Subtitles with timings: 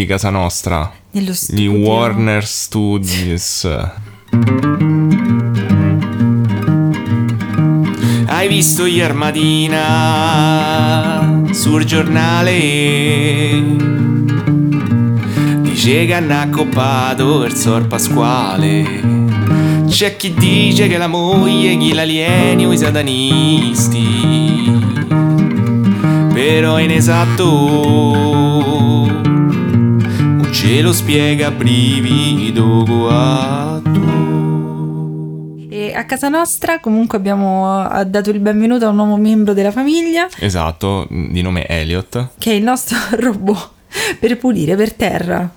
[0.00, 1.72] di casa nostra, Nello di studio.
[1.72, 3.68] Warner Studios.
[8.26, 10.38] Hai visto ieri mattina
[11.50, 13.62] sul giornale?
[15.60, 19.02] Dice che hanno accoppato il sor Pasquale.
[19.86, 23.98] C'è chi dice che la moglie gli l'alieni o i satanisti.
[26.32, 28.79] Però è inesatto.
[30.70, 33.90] Ce lo spiega brivido guatto.
[35.68, 39.72] E a casa nostra comunque abbiamo ha dato il benvenuto a un nuovo membro della
[39.72, 42.34] famiglia, Esatto, di nome Elliot.
[42.38, 43.70] che è il nostro robot
[44.20, 45.50] per pulire per terra.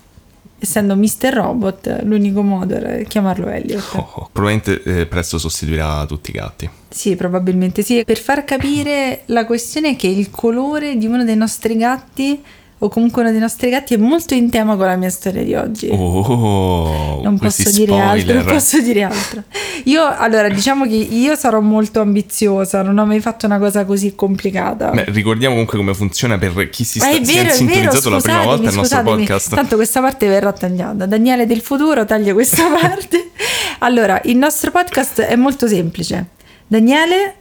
[0.58, 1.32] Essendo Mr.
[1.32, 3.92] Robot, l'unico modo era chiamarlo Elliot.
[3.94, 4.30] Oh, oh.
[4.32, 6.68] Probabilmente eh, presto sostituirà tutti i gatti.
[6.90, 8.04] Sì, probabilmente sì.
[8.04, 12.42] Per far capire la questione è che il colore di uno dei nostri gatti,
[12.84, 15.56] o comunque uno dei nostri gatti, è molto in tema con la mia storia di
[15.56, 15.88] oggi.
[15.90, 18.44] Oh, non posso dire altro, spoiler.
[18.44, 19.44] non posso dire altro.
[19.86, 24.16] Io, allora, diciamo che io sarò molto ambiziosa, non ho mai fatto una cosa così
[24.16, 24.90] complicata.
[24.92, 28.20] Beh, ricordiamo comunque come funziona per chi si sta si è vero, vero, sintonizzato la
[28.20, 29.56] prima volta il nostro podcast.
[29.56, 31.06] Tanto questa parte verrà tagliata.
[31.06, 33.32] Daniele del futuro taglia questa parte.
[33.80, 36.32] allora, il nostro podcast è molto semplice.
[36.68, 37.36] Daniele,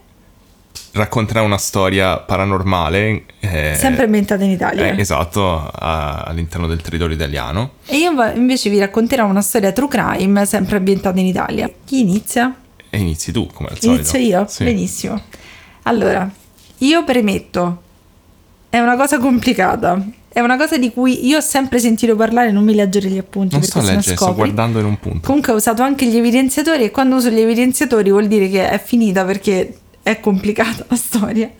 [0.92, 3.24] Racconterà una storia paranormale.
[3.40, 4.86] eh, sempre ambientata in Italia.
[4.94, 7.72] eh, esatto, a- all'interno del territorio italiano.
[7.86, 11.70] E io invece vi racconterò una storia true crime, sempre ambientata in Italia.
[11.84, 12.54] Chi inizia?
[12.90, 14.00] E inizi tu, come al solito.
[14.00, 14.46] Inizio io?
[14.48, 14.64] Sì.
[14.64, 15.20] Benissimo.
[15.84, 16.30] Allora,
[16.78, 17.82] io premetto,
[18.68, 20.04] è una cosa complicata.
[20.28, 23.54] È una cosa di cui io ho sempre sentito parlare, non mi leggere gli appunti
[23.54, 25.26] Non sto leggere, sto guardando in un punto.
[25.26, 28.80] Comunque ho usato anche gli evidenziatori e quando uso gli evidenziatori vuol dire che è
[28.82, 31.50] finita perché è complicata la storia.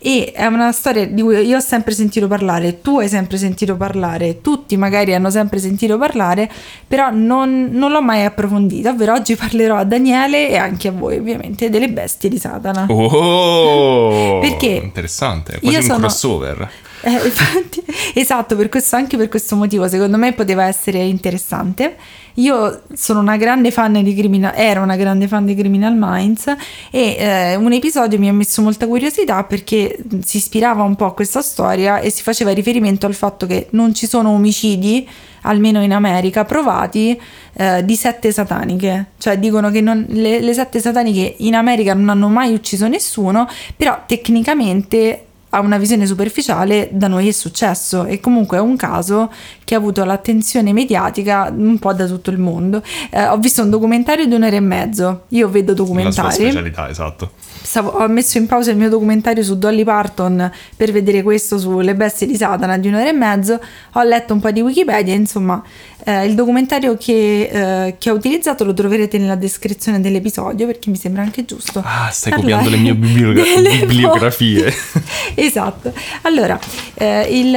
[0.00, 3.76] E è una storia di cui io ho sempre sentito parlare, tu hai sempre sentito
[3.76, 6.48] parlare, tutti magari hanno sempre sentito parlare,
[6.86, 8.90] però non, non l'ho mai approfondita.
[8.90, 12.86] Ovvero oggi parlerò a Daniele e anche a voi ovviamente delle bestie di Satana.
[12.88, 14.38] Oh!
[14.40, 16.70] Perché Interessante, è quasi un sono- crossover.
[17.00, 17.82] Eh, infatti,
[18.14, 21.96] esatto, per questo, anche per questo motivo, secondo me poteva essere interessante.
[22.34, 26.46] Io sono una grande fan di Criminal, ero una grande fan di Criminal Minds
[26.90, 31.14] e eh, un episodio mi ha messo molta curiosità perché si ispirava un po' a
[31.14, 35.08] questa storia e si faceva riferimento al fatto che non ci sono omicidi,
[35.42, 37.20] almeno in America, provati
[37.54, 39.06] eh, di sette sataniche.
[39.18, 43.48] Cioè dicono che non- le, le sette sataniche in America non hanno mai ucciso nessuno,
[43.76, 49.32] però tecnicamente a una visione superficiale da noi è successo e comunque è un caso
[49.64, 52.82] che ha avuto l'attenzione mediatica un po' da tutto il mondo.
[53.10, 56.88] Eh, ho visto un documentario di un'ora e mezzo, io vedo La sua documentari, specialità,
[56.88, 57.32] esatto.
[57.68, 61.94] Stavo- ho messo in pausa il mio documentario su Dolly Parton per vedere questo sulle
[61.94, 63.60] bestie di Satana di un'ora e mezzo,
[63.92, 65.62] ho letto un po' di Wikipedia, insomma
[66.04, 70.96] eh, il documentario che, eh, che ho utilizzato lo troverete nella descrizione dell'episodio perché mi
[70.96, 71.82] sembra anche giusto.
[71.84, 73.44] Ah, stai parlare copiando le mie bibliogra-
[73.80, 74.72] bibliografie.
[75.34, 75.92] esatto.
[76.22, 76.58] Allora,
[76.94, 77.54] eh, il,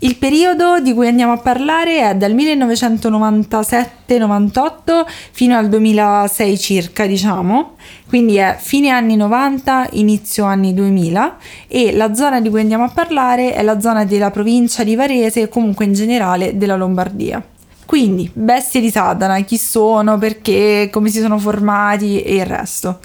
[0.00, 7.76] il periodo di cui andiamo a parlare è dal 1997-98 fino al 2006 circa, diciamo.
[8.10, 11.36] Quindi è fine anni 90, inizio anni 2000
[11.68, 15.42] e la zona di cui andiamo a parlare è la zona della provincia di Varese
[15.42, 17.40] e comunque in generale della Lombardia.
[17.86, 22.98] Quindi, bestie di Satana, chi sono, perché, come si sono formati e il resto.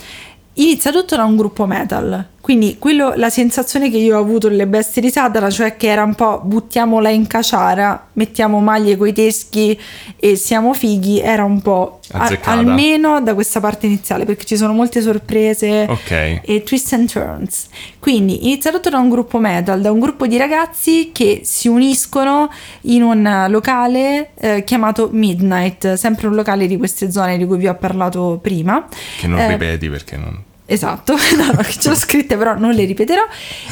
[0.54, 4.68] Inizia tutto da un gruppo metal, quindi quello, la sensazione che io ho avuto nelle
[4.68, 9.76] bestie di Satana, cioè che era un po' buttiamola in caciara, mettiamo maglie coi teschi
[10.16, 14.74] e siamo fighi, era un po' a- almeno da questa parte iniziale, perché ci sono
[14.74, 16.42] molte sorprese Ok.
[16.44, 17.66] e twist and turns.
[17.98, 22.52] Quindi inizia tutto da un gruppo metal, da un gruppo di ragazzi che si uniscono
[22.82, 27.68] in un locale eh, chiamato Midnight, sempre un locale di queste zone di cui vi
[27.68, 28.86] ho parlato prima.
[29.20, 30.44] Che non Eh, ripeti perché non...
[30.68, 33.22] Esatto, no, no, ce l'ho scritte però non le ripeterò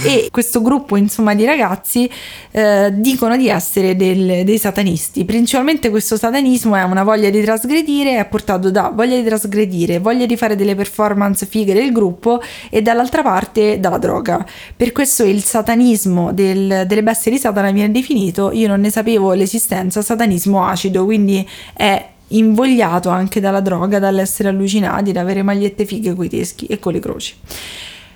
[0.05, 2.07] e questo gruppo insomma di ragazzi
[2.51, 8.19] eh, dicono di essere del- dei satanisti, principalmente questo satanismo è una voglia di trasgredire,
[8.19, 12.39] è portato da voglia di trasgredire, voglia di fare delle performance fighe del gruppo
[12.69, 14.45] e dall'altra parte dalla droga.
[14.75, 19.33] Per questo il satanismo del- delle bestie di Satana viene definito, io non ne sapevo
[19.33, 26.13] l'esistenza, satanismo acido, quindi è invogliato anche dalla droga, dall'essere allucinati, da avere magliette fighe
[26.13, 27.35] coi teschi e con le croci.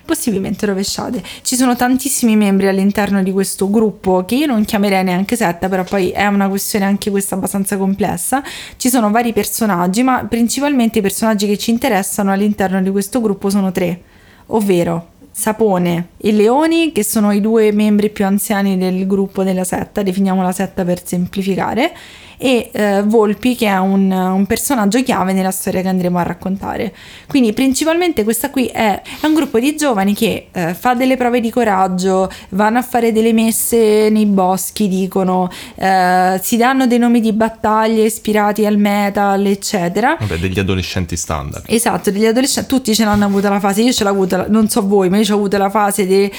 [0.04, 1.22] Possibilmente rovesciate.
[1.42, 5.84] Ci sono tantissimi membri all'interno di questo gruppo che io non chiamerei neanche setta, però
[5.84, 8.42] poi è una questione anche questa abbastanza complessa.
[8.76, 13.50] Ci sono vari personaggi, ma principalmente i personaggi che ci interessano all'interno di questo gruppo
[13.50, 14.00] sono tre,
[14.46, 20.02] ovvero Sapone e Leoni, che sono i due membri più anziani del gruppo della setta,
[20.02, 21.94] definiamo la setta per semplificare,
[22.38, 26.94] e eh, Volpi che è un, un, personaggio chiave nella storia che andremo a raccontare.
[27.26, 31.40] Quindi principalmente questa qui è, è un gruppo di giovani che eh, fa delle prove
[31.40, 37.20] di coraggio, vanno a fare delle messe nei boschi, dicono, eh, si danno dei nomi
[37.20, 40.16] di battaglie ispirati al metal, eccetera.
[40.18, 41.64] Vabbè, degli adolescenti standard.
[41.66, 44.86] Esatto, degli adolescenti, tutti ce l'hanno avuta la fase, io ce l'ho avuta, non so
[44.86, 46.30] voi, ma io ho avuto la fase delle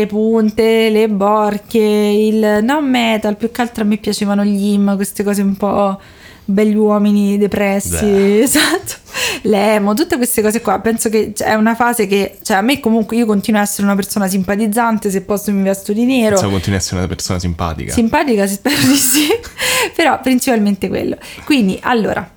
[0.00, 4.96] eh, punte, le borchie, il non metal, più che altro a me piacevano gli him,
[5.04, 5.98] queste cose un po'
[6.44, 8.42] belli uomini depressi, Beh.
[8.42, 9.02] esatto.
[9.42, 13.16] L'emo, tutte queste cose qua, penso che è una fase che, cioè a me comunque
[13.16, 16.34] io continuo a essere una persona simpatizzante, se posso mi vesto di nero.
[16.34, 17.92] Penso continui a essere una persona simpatica.
[17.92, 19.28] Simpatica, spero di sì,
[19.94, 21.16] però principalmente quello.
[21.44, 22.28] Quindi, allora,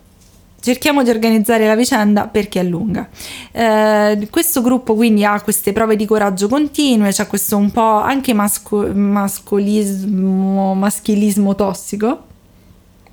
[0.59, 3.07] cerchiamo di organizzare la vicenda perché è lunga.
[3.51, 8.33] Eh, questo gruppo quindi ha queste prove di coraggio continue, c'è questo un po' anche
[8.33, 12.25] masco- mascolismo, maschilismo tossico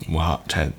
[0.09, 0.71] Wow, cioè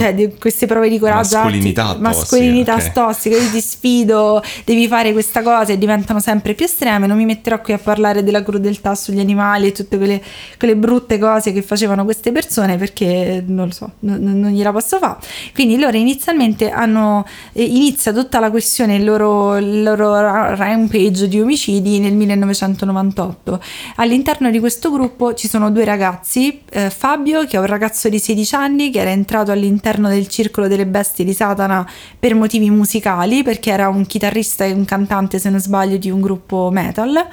[0.00, 2.92] cioè di queste prove di coraggio mascolinità, tossica, mascolinità okay.
[2.92, 7.06] tossica io ti sfido devi fare questa cosa e diventano sempre più estreme.
[7.06, 10.22] Non mi metterò qui a parlare della crudeltà sugli animali e tutte quelle,
[10.58, 14.98] quelle brutte cose che facevano queste persone perché non lo so non, non gliela posso
[14.98, 15.18] fare
[15.52, 20.14] quindi loro inizialmente hanno eh, inizia tutta la questione il loro, il loro
[20.54, 23.62] rampage di omicidi nel 1998
[23.96, 28.18] all'interno di questo gruppo ci sono due ragazzi eh, Fabio che è un ragazzo di
[28.18, 31.88] 16 anni che era entrato all'interno all'interno del circolo delle bestie di Satana
[32.18, 36.20] per motivi musicali, perché era un chitarrista e un cantante, se non sbaglio, di un
[36.20, 37.26] gruppo metal.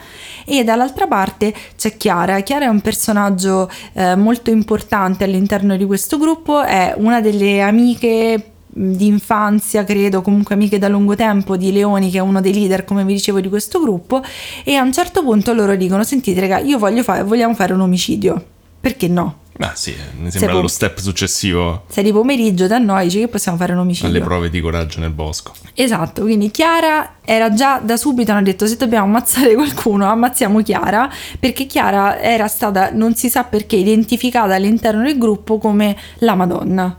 [0.46, 2.40] E dall'altra parte c'è Chiara.
[2.42, 8.52] Chiara è un personaggio eh, molto importante all'interno di questo gruppo, è una delle amiche
[8.70, 12.86] di infanzia, credo, comunque amiche da lungo tempo di Leoni, che è uno dei leader,
[12.86, 14.22] come vi dicevo, di questo gruppo,
[14.64, 17.82] e a un certo punto loro dicono: Sentite, raga, io voglio fare, vogliamo fare un
[17.82, 18.46] omicidio.
[18.80, 19.40] Perché no?
[19.60, 21.84] Ah sì, mi sembra lo step successivo.
[21.88, 24.10] Sei di pomeriggio da noi, dici che possiamo fare un omicidio.
[24.10, 25.54] Alle prove di coraggio nel bosco.
[25.74, 31.12] Esatto, quindi Chiara era già da subito, hanno detto se dobbiamo ammazzare qualcuno, ammazziamo Chiara,
[31.40, 36.98] perché Chiara era stata, non si sa perché, identificata all'interno del gruppo come la Madonna.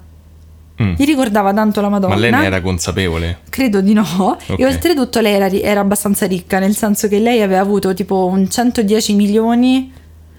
[0.80, 0.94] Mm.
[0.96, 2.14] Gli ricordava tanto la Madonna.
[2.14, 3.38] Ma lei ne era consapevole?
[3.48, 4.04] Credo di no.
[4.46, 4.56] Okay.
[4.56, 8.48] E oltretutto lei era, era abbastanza ricca, nel senso che lei aveva avuto tipo un
[8.48, 9.92] 110 milioni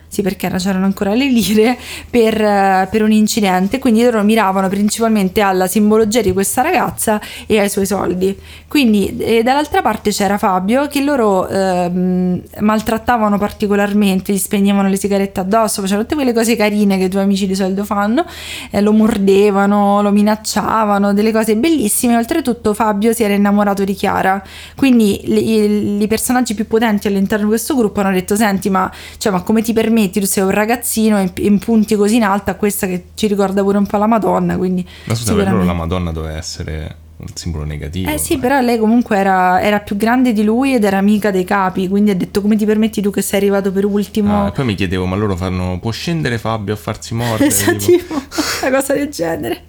[0.09, 1.77] sì perché c'erano ancora le lire,
[2.09, 7.59] per, eh, per, un incidente, quindi loro miravano principalmente alla simbologia di questa ragazza e
[7.59, 8.37] ai suoi soldi.
[8.67, 15.81] Quindi dall'altra parte c'era Fabio che loro eh, maltrattavano particolarmente, gli spegnevano le sigarette addosso,
[15.81, 18.25] facevano tutte quelle cose carine che i tuoi amici di solito fanno,
[18.71, 22.17] eh, lo mordevano, lo minacciavano, delle cose bellissime.
[22.17, 24.41] Oltretutto Fabio si era innamorato di Chiara,
[24.75, 29.41] quindi i personaggi più potenti all'interno di questo gruppo hanno detto senti ma, cioè, ma
[29.41, 32.87] come ti permetti metti tu sei un ragazzino e impunti così in alto a questa
[32.87, 34.57] che ci ricorda pure un po' la Madonna.
[34.57, 38.09] Quindi Ma scusa, per loro la Madonna doveva essere un simbolo negativo.
[38.09, 41.43] Eh sì, però lei comunque era, era, più grande di lui ed era amica dei
[41.43, 44.45] capi, quindi ha detto come ti permetti tu che sei arrivato per ultimo.
[44.45, 47.47] Ah, e poi mi chiedevo, ma loro fanno, può scendere Fabio a farsi mordere?
[47.47, 49.63] Esatto, tipo, una cosa del genere.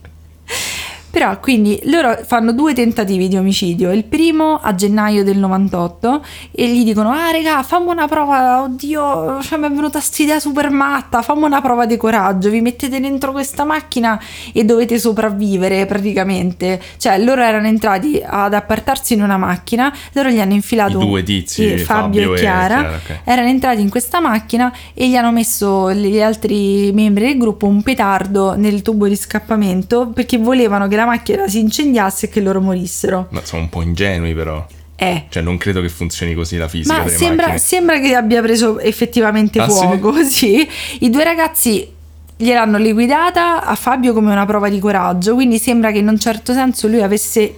[1.11, 6.69] Però quindi loro fanno due tentativi di omicidio, il primo a gennaio del 98 e
[6.69, 11.21] gli dicono ah raga fammi una prova, oddio cioè, mi è venuta questa super matta,
[11.23, 14.21] fammi una prova di coraggio, vi mettete dentro questa macchina
[14.53, 20.39] e dovete sopravvivere praticamente, cioè loro erano entrati ad appartarsi in una macchina, loro gli
[20.39, 23.21] hanno infilato I due tizi, Fabio, Fabio, e Chiara, Chiara okay.
[23.25, 27.83] erano entrati in questa macchina e gli hanno messo gli altri membri del gruppo un
[27.83, 32.61] petardo nel tubo di scappamento perché volevano che la macchina si incendiasse e che loro
[32.61, 33.29] morissero.
[33.31, 34.67] Ma sono un po' ingenui però.
[34.97, 35.25] Eh.
[35.31, 37.03] Cioè, non credo che funzioni così la fisica.
[37.03, 40.23] Ma sembra, sembra, che abbia preso effettivamente ah, fuoco.
[40.23, 40.69] Sì?
[40.69, 40.69] sì.
[41.01, 41.91] I due ragazzi
[42.37, 45.35] gliel'hanno liquidata a Fabio come una prova di coraggio.
[45.35, 47.55] Quindi sembra che in un certo senso lui avesse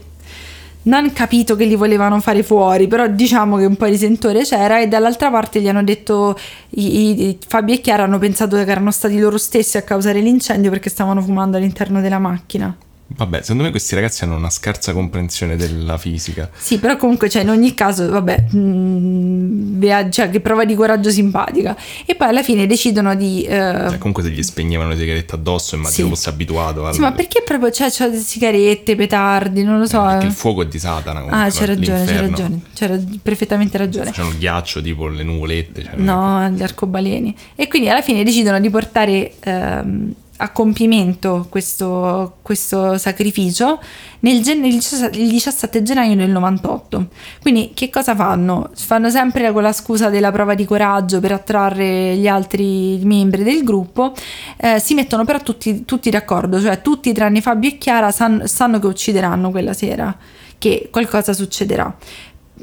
[0.85, 4.81] non capito che li volevano fare fuori, però diciamo che un po' di sentore c'era
[4.81, 6.39] e dall'altra parte gli hanno detto,
[6.71, 10.71] i, i, Fabio e Chiara hanno pensato che erano stati loro stessi a causare l'incendio
[10.71, 12.77] perché stavano fumando all'interno della macchina.
[13.15, 16.51] Vabbè, secondo me questi ragazzi hanno una scarsa comprensione della fisica.
[16.57, 21.11] Sì, però comunque, cioè, in ogni caso, vabbè, mh, mm, cioè, che prova di coraggio
[21.11, 21.77] simpatica.
[22.07, 23.45] E poi alla fine decidono di...
[23.47, 23.51] Uh...
[23.51, 26.15] Cioè, comunque se gli spegnevano le sigarette addosso, immagino sì.
[26.15, 26.87] fosse abituato.
[26.87, 26.95] Al...
[26.95, 30.03] Sì, ma perché proprio, cioè, c'è sigarette, petardi, non lo so.
[30.05, 31.21] Eh, perché il fuoco è di Satana.
[31.21, 34.07] Comunque, ah, c'è ragione, c'è ragione, c'era perfettamente ragione.
[34.07, 35.85] Facevano ghiaccio, tipo le nuvolette.
[35.85, 37.35] Cioè, no, gli arcobaleni.
[37.55, 39.33] E quindi alla fine decidono di portare...
[39.41, 43.81] Ehm, a compimento questo, questo sacrificio
[44.21, 47.09] nel il 17 gennaio del 98.
[47.41, 48.71] Quindi che cosa fanno?
[48.75, 53.63] Fanno sempre con la scusa della prova di coraggio per attrarre gli altri membri del
[53.63, 54.13] gruppo,
[54.57, 58.81] eh, si mettono però tutti, tutti, d'accordo, cioè tutti tranne Fabio e Chiara san- sanno
[58.81, 60.17] che uccideranno quella sera,
[60.59, 61.97] che qualcosa succederà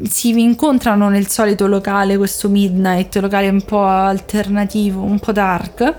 [0.07, 5.97] si incontrano nel solito locale, questo Midnight, locale un po' alternativo, un po' dark,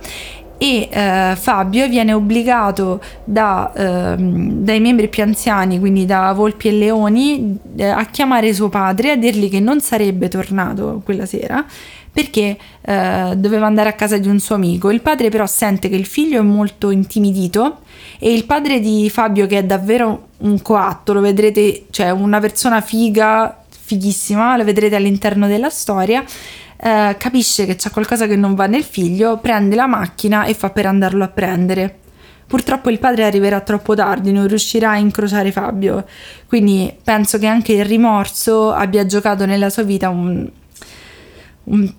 [0.62, 6.72] e eh, Fabio viene obbligato da, eh, dai membri più anziani, quindi da Volpi e
[6.72, 11.64] Leoni, eh, a chiamare suo padre a dirgli che non sarebbe tornato quella sera
[12.12, 14.90] perché eh, doveva andare a casa di un suo amico.
[14.90, 17.78] Il padre però sente che il figlio è molto intimidito
[18.18, 22.82] e il padre di Fabio, che è davvero un coatto, lo vedrete, cioè una persona
[22.82, 26.22] figa, fighissima, lo vedrete all'interno della storia,
[26.82, 30.70] eh, capisce che c'è qualcosa che non va nel figlio, prende la macchina e fa
[30.70, 31.98] per andarlo a prendere.
[32.46, 36.04] Purtroppo il padre arriverà troppo tardi, non riuscirà a incrociare Fabio,
[36.48, 40.50] quindi penso che anche il rimorso abbia giocato nella sua vita un,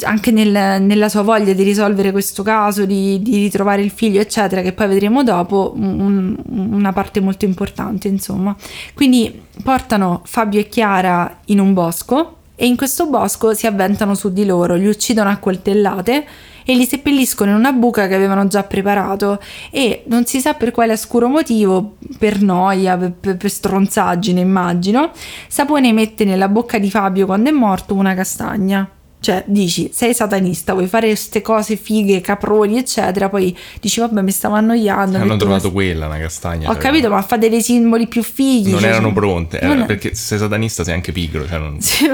[0.03, 4.61] anche nel, nella sua voglia di risolvere questo caso, di, di, ritrovare il figlio, eccetera,
[4.61, 8.53] che poi vedremo dopo, un, una parte molto importante, insomma.
[8.93, 14.31] Quindi portano Fabio e Chiara in un bosco e in questo bosco si avventano su
[14.31, 16.25] di loro, li uccidono a coltellate
[16.63, 19.41] e li seppelliscono in una buca che avevano già preparato
[19.71, 25.09] e non si sa per quale oscuro motivo, per noia, per, per stronzaggine immagino,
[25.47, 28.87] Sapone mette nella bocca di Fabio quando è morto una castagna.
[29.21, 34.31] Cioè, dici, sei satanista, vuoi fare queste cose fighe, caproni, eccetera, poi dici, vabbè, mi
[34.31, 35.17] stavo annoiando.
[35.17, 35.73] Hanno trovato una...
[35.73, 36.67] quella, una castagna.
[36.67, 38.71] Ho cioè, capito, ma fa dei simboli più fighi.
[38.71, 39.85] Non cioè, erano pronte, non...
[39.85, 42.07] perché se sei satanista sei anche pigro, cioè non, sì,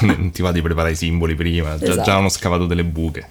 [0.00, 1.94] non ti va di preparare i simboli prima, esatto.
[1.94, 3.28] già, già hanno scavato delle buche.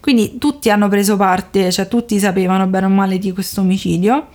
[0.00, 4.28] Quindi tutti hanno preso parte, cioè tutti sapevano bene o male di questo omicidio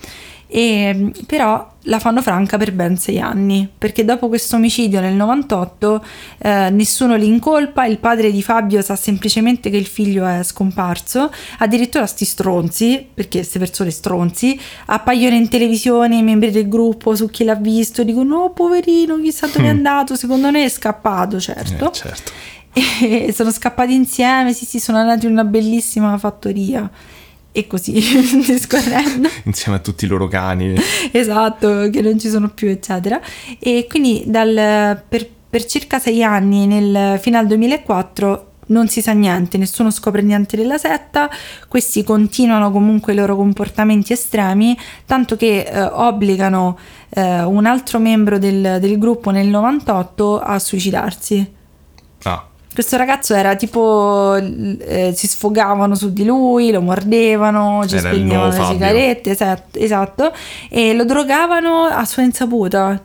[0.51, 6.05] e, però la fanno franca per ben sei anni perché dopo questo omicidio nel 98
[6.39, 11.31] eh, nessuno li incolpa il padre di Fabio sa semplicemente che il figlio è scomparso
[11.59, 17.29] addirittura sti stronzi perché queste persone stronzi appaiono in televisione i membri del gruppo su
[17.29, 19.77] chi l'ha visto dicono oh poverino chissà dove è mm.
[19.77, 22.31] andato secondo me è scappato certo, eh, certo.
[23.05, 26.89] e sono scappati insieme sì sì sono andati in una bellissima fattoria
[27.59, 27.93] e così
[28.45, 30.75] discorrendo insieme a tutti i loro cani
[31.11, 33.19] esatto che non ci sono più eccetera
[33.59, 39.13] e quindi dal, per, per circa sei anni nel, fino al 2004 non si sa
[39.13, 41.29] niente, nessuno scopre niente della setta,
[41.67, 46.77] questi continuano comunque i loro comportamenti estremi, tanto che eh, obbligano
[47.09, 51.53] eh, un altro membro del, del, gruppo nel 98 a suicidarsi.
[52.23, 52.48] Ah.
[52.71, 58.55] Questo ragazzo era tipo, eh, si sfogavano su di lui, lo mordevano, ci era spegnevano
[58.55, 60.33] le sigarette, esatto, esatto,
[60.69, 63.03] e lo drogavano a sua insaputa.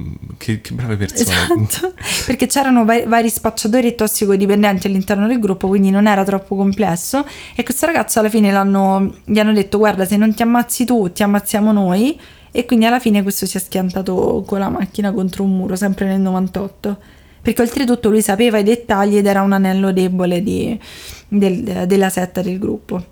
[0.00, 1.22] Mm, che, che brave persone.
[1.22, 1.94] Esatto,
[2.26, 7.24] perché c'erano vari, vari spacciatori e tossicodipendenti all'interno del gruppo, quindi non era troppo complesso.
[7.56, 11.22] E questo ragazzo alla fine gli hanno detto: Guarda, se non ti ammazzi tu, ti
[11.22, 12.20] ammazziamo noi.
[12.56, 16.06] E quindi alla fine questo si è schiantato con la macchina contro un muro, sempre
[16.06, 16.98] nel 98
[17.44, 20.80] perché oltretutto lui sapeva i dettagli ed era un anello debole di,
[21.28, 23.04] del, della setta del gruppo.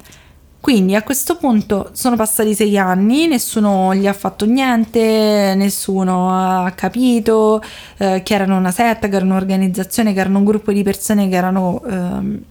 [0.59, 6.71] Quindi a questo punto sono passati sei anni, nessuno gli ha fatto niente, nessuno ha
[6.71, 7.61] capito
[7.99, 11.37] eh, che erano una setta, che era un'organizzazione, che erano un gruppo di persone che
[11.37, 12.43] erano eh,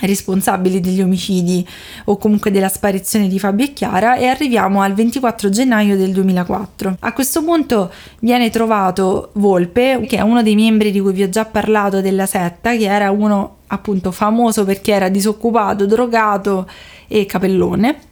[0.00, 1.66] responsabili degli omicidi
[2.04, 6.96] o comunque della sparizione di Fabio e Chiara e arriviamo al 24 gennaio del 2004.
[7.00, 11.28] A questo punto viene trovato Volpe, che è uno dei membri di cui vi ho
[11.28, 16.68] già parlato della setta, che era uno appunto famoso perché era disoccupato, drogato
[17.06, 18.06] e capellone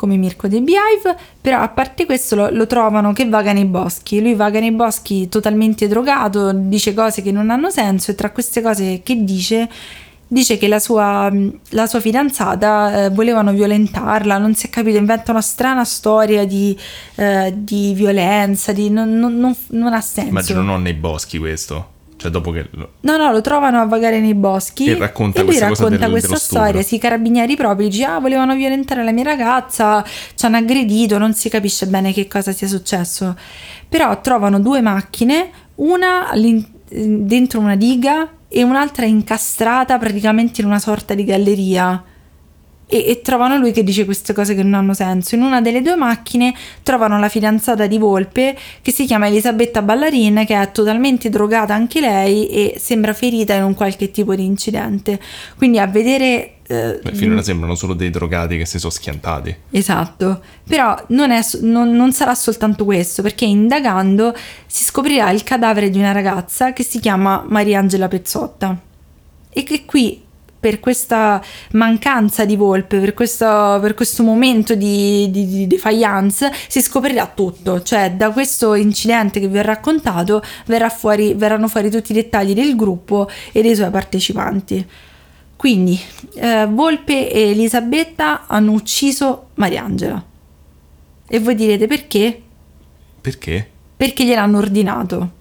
[0.00, 4.22] come Mirko dei Beehive, però a parte questo lo, lo, trovano che vaga nei boschi,
[4.22, 8.62] lui vaga nei boschi totalmente drogato, dice cose che non hanno senso e tra queste
[8.62, 9.68] cose che dice
[10.32, 11.28] dice che la sua,
[11.70, 16.76] la sua fidanzata eh, volevano violentarla, non si è capito, inventa una strana storia di,
[17.16, 20.30] eh, di violenza, di, non, non, non, ha senso.
[20.30, 21.98] Immagino non nei boschi questo.
[22.16, 22.68] Cioè, dopo che.
[22.72, 24.86] No, no, lo trovano a vagare nei boschi.
[24.86, 26.82] E racconta e lui racconta del, questa storia.
[26.82, 31.34] Sì, i carabinieri proprio dice: Ah, volevano violentare la mia ragazza, ci hanno aggredito, non
[31.34, 33.34] si capisce bene che cosa sia successo.
[33.88, 36.30] Però trovano due macchine, una
[36.90, 42.02] dentro una diga e un'altra incastrata praticamente in una sorta di galleria.
[42.90, 45.36] E, e, trovano lui che dice queste cose che non hanno senso.
[45.36, 50.44] In una delle due macchine trovano la fidanzata di Volpe che si chiama Elisabetta Ballarin,
[50.44, 55.20] che è totalmente drogata anche lei e sembra ferita in un qualche tipo di incidente.
[55.56, 59.56] Quindi a vedere eh, Beh, finora sembrano solo dei drogati che si sono schiantati.
[59.70, 64.34] Esatto, però non, è, non, non, sarà soltanto questo, perché indagando
[64.66, 68.80] si scoprirà il cadavere di una ragazza che si chiama Mariangela Pezzotta
[69.48, 70.22] e che qui
[70.60, 76.82] per questa mancanza di volpe, per questo, per questo momento di, di, di, defiance, si
[76.82, 77.82] scoprirà tutto.
[77.82, 82.52] Cioè, da questo incidente che vi ho raccontato verrà fuori, verranno fuori tutti i dettagli
[82.52, 84.86] del gruppo e dei suoi partecipanti.
[85.56, 85.98] Quindi,
[86.34, 90.22] eh, Volpe e Elisabetta hanno ucciso Mariangela.
[91.26, 92.42] E voi direte perché?
[93.20, 93.70] Perché?
[93.96, 95.38] Perché gliel'hanno ordinato.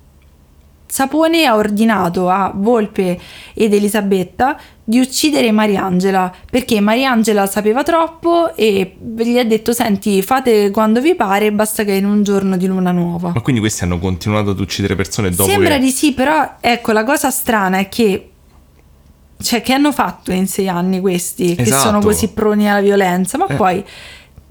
[0.92, 3.20] Sapone ha ordinato a Volpe
[3.54, 10.72] ed Elisabetta di uccidere Mariangela perché Mariangela sapeva troppo e gli ha detto senti fate
[10.72, 14.00] quando vi pare basta che in un giorno di luna nuova ma quindi questi hanno
[14.00, 15.82] continuato ad uccidere persone dopo sembra che...
[15.82, 18.32] di sì però ecco la cosa strana è che
[19.40, 21.64] cioè che hanno fatto in sei anni questi esatto.
[21.64, 22.06] che sono esatto.
[22.08, 23.54] così proni alla violenza ma eh.
[23.54, 23.86] poi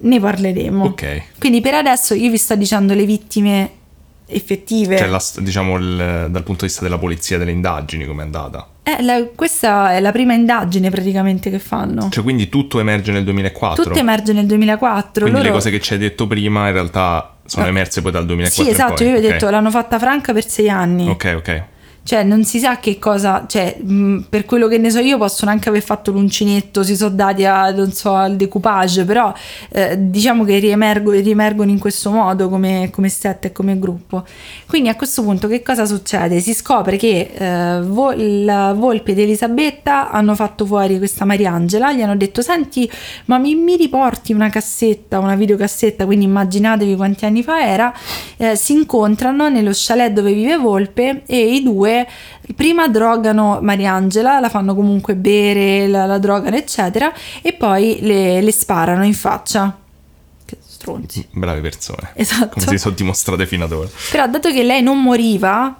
[0.00, 3.70] ne parleremo ok quindi per adesso io vi sto dicendo le vittime
[4.28, 4.96] effettive.
[4.96, 8.66] Cioè, la, diciamo, il, dal punto di vista della polizia, delle indagini, come è andata?
[8.82, 12.08] Eh, la, questa è la prima indagine praticamente che fanno.
[12.10, 13.82] Cioè, quindi tutto emerge nel 2004?
[13.82, 15.22] Tutto emerge nel 2004.
[15.22, 15.44] Quindi Loro...
[15.44, 17.70] le cose che ci hai detto prima in realtà sono no.
[17.70, 19.30] emerse poi dal 2004 Sì, esatto, io vi ho okay.
[19.32, 21.08] detto l'hanno fatta franca per sei anni.
[21.08, 21.62] Ok, ok
[22.08, 25.50] cioè non si sa che cosa, cioè mh, per quello che ne so io possono
[25.50, 29.30] anche aver fatto l'uncinetto, si sono dati a, non so, al decoupage, però
[29.68, 34.24] eh, diciamo che riemergo, riemergono in questo modo come, come set e come gruppo.
[34.66, 36.40] Quindi a questo punto che cosa succede?
[36.40, 42.00] Si scopre che eh, Vol- la Volpe ed Elisabetta hanno fatto fuori questa Mariangela, gli
[42.00, 42.90] hanno detto senti
[43.26, 47.92] ma mi, mi riporti una cassetta, una videocassetta, quindi immaginatevi quanti anni fa era,
[48.38, 51.96] eh, si incontrano nello chalet dove vive Volpe e i due
[52.54, 57.12] prima drogano Mariangela, la fanno comunque bere, la, la drogano eccetera
[57.42, 59.76] e poi le, le sparano in faccia.
[60.60, 61.26] Stronzi.
[61.32, 62.10] Brave persone.
[62.14, 62.54] Esatto.
[62.54, 63.88] Come si sono dimostrate fino ad ora.
[64.10, 65.76] Però dato che lei non moriva,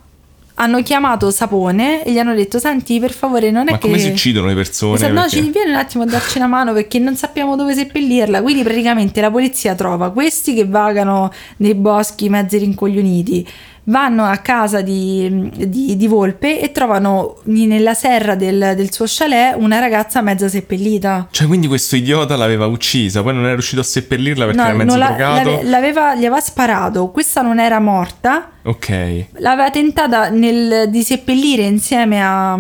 [0.61, 3.87] hanno chiamato Sapone e gli hanno detto senti per favore non è Ma che...
[3.87, 4.97] Ma come si uccidono le persone?
[4.97, 5.37] Esatto, perché...
[5.37, 8.43] No, ci viene un attimo a darci una mano perché non sappiamo dove seppellirla.
[8.43, 13.47] Quindi praticamente la polizia trova questi che vagano nei boschi mezzi rincoglioniti
[13.89, 19.57] vanno a casa di, di, di Volpe e trovano nella serra del, del, suo chalet
[19.59, 21.29] una ragazza mezza seppellita.
[21.31, 24.77] Cioè, quindi questo idiota l'aveva uccisa, poi non è riuscito a seppellirla perché no, era
[24.77, 25.61] mezzo la, drogato.
[25.65, 28.53] L'aveva, gli aveva sparato, questa non era morta.
[28.63, 29.27] Ok.
[29.39, 32.53] L'aveva tentata nel, di seppellire insieme a,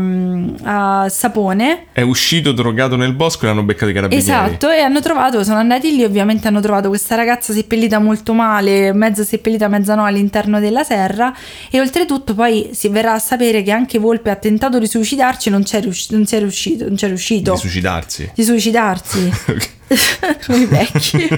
[0.62, 1.86] a, Sapone.
[1.92, 4.30] È uscito drogato nel bosco e l'hanno beccato i carabinieri.
[4.30, 8.92] Esatto, e hanno trovato, sono andati lì, ovviamente hanno trovato questa ragazza seppellita molto male,
[8.94, 11.34] mezza seppellita, mezza no, all'interno della serra terra
[11.70, 15.64] e oltretutto poi si verrà a sapere che anche Volpe ha tentato di suicidarci non
[15.64, 17.52] c'è, riusci- non c'è riuscito non c'è riuscito.
[17.52, 18.30] Di suicidarsi?
[18.34, 19.32] Di suicidarsi.
[20.46, 21.28] Come i vecchi.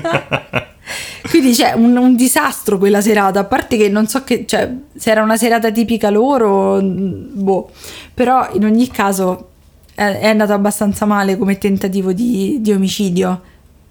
[1.30, 5.10] Quindi c'è un, un, disastro quella serata a parte che non so che cioè se
[5.10, 7.70] era una serata tipica loro boh.
[8.12, 9.50] Però in ogni caso
[9.94, 13.42] è, è andato abbastanza male come tentativo di, di omicidio.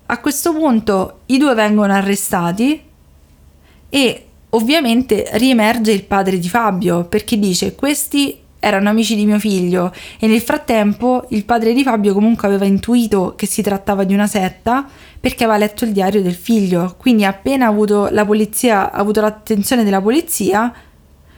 [0.07, 2.81] A questo punto i due vengono arrestati
[3.87, 9.93] e Ovviamente riemerge il padre di Fabio perché dice questi erano amici di mio figlio
[10.19, 14.27] e nel frattempo il padre di Fabio comunque aveva intuito che si trattava di una
[14.27, 14.87] setta
[15.19, 16.95] perché aveva letto il diario del figlio.
[16.97, 20.73] Quindi appena avuto la polizia, avuto l'attenzione della polizia,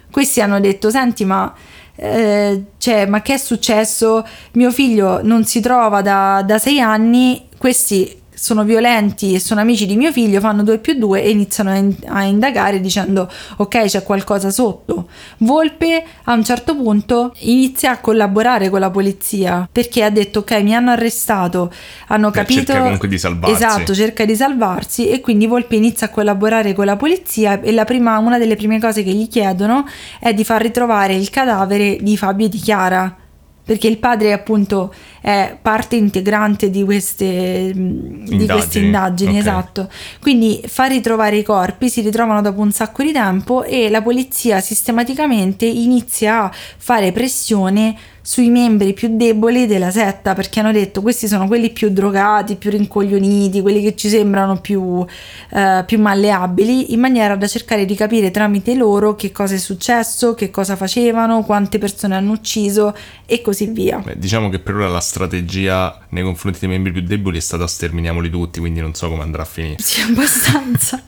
[0.10, 1.54] questi hanno detto senti ma
[1.96, 4.26] eh, cioè, ma che è successo?
[4.54, 9.86] Mio figlio non si trova da, da sei anni, questi sono violenti e sono amici
[9.86, 13.86] di mio figlio, fanno 2 più 2 e iniziano a, in- a, indagare dicendo ok
[13.86, 15.08] c'è qualcosa sotto.
[15.38, 20.60] Volpe a un certo punto inizia a collaborare con la polizia perché ha detto ok
[20.64, 21.72] mi hanno arrestato,
[22.08, 22.72] hanno capito...
[22.72, 23.64] Cerca comunque di salvarsi.
[23.64, 28.18] Esatto, cerca di salvarsi e quindi Volpe inizia a collaborare con la polizia e prima,
[28.18, 29.86] una delle prime cose che gli chiedono
[30.20, 33.16] è di far ritrovare il cadavere di Fabio e di Chiara
[33.64, 39.42] perché il padre appunto è parte integrante di queste indagini, di queste indagini okay.
[39.42, 39.90] esatto.
[40.20, 44.60] Quindi fa ritrovare i corpi, si ritrovano dopo un sacco di tempo e la polizia
[44.60, 51.28] sistematicamente inizia a fare pressione sui membri più deboli della setta perché hanno detto questi
[51.28, 55.04] sono quelli più drogati, più rincoglioniti, quelli che ci sembrano più,
[55.50, 60.36] eh, più malleabili, in maniera da cercare di capire tramite loro che cosa è successo,
[60.36, 63.98] che cosa facevano, quante persone hanno ucciso e così via.
[63.98, 67.68] Beh, diciamo che per ora la strategia nei confronti dei membri più deboli è stata
[67.68, 69.76] sterminiamoli tutti, quindi non so come andrà a finire.
[69.80, 71.04] Sì, abbastanza.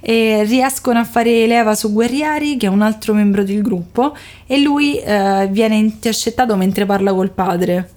[0.00, 4.60] e riescono a fare leva su Guerrieri, che è un altro membro del gruppo, e
[4.60, 7.88] lui eh, viene intercettato mentre parla col padre.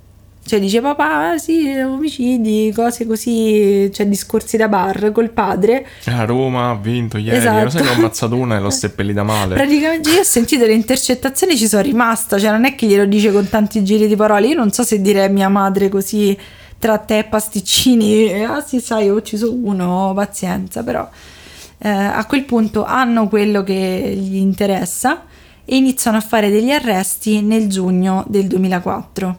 [0.45, 5.87] Cioè dice papà, sì, omicidi, cose così, cioè discorsi da bar col padre.
[6.07, 7.63] A Roma ha vinto ieri, Esatto.
[7.63, 9.55] lo sai che ho ammazzato una e l'ho seppellita male.
[9.55, 13.31] Praticamente io ho sentito le intercettazioni ci sono rimasta, cioè non è che glielo dice
[13.31, 16.37] con tanti giri di parole, io non so se dire a mia madre così
[16.77, 21.07] tra te e pasticcini, ah sì sai ho ucciso uno, pazienza, però
[21.77, 25.23] eh, a quel punto hanno quello che gli interessa
[25.63, 29.37] e iniziano a fare degli arresti nel giugno del 2004.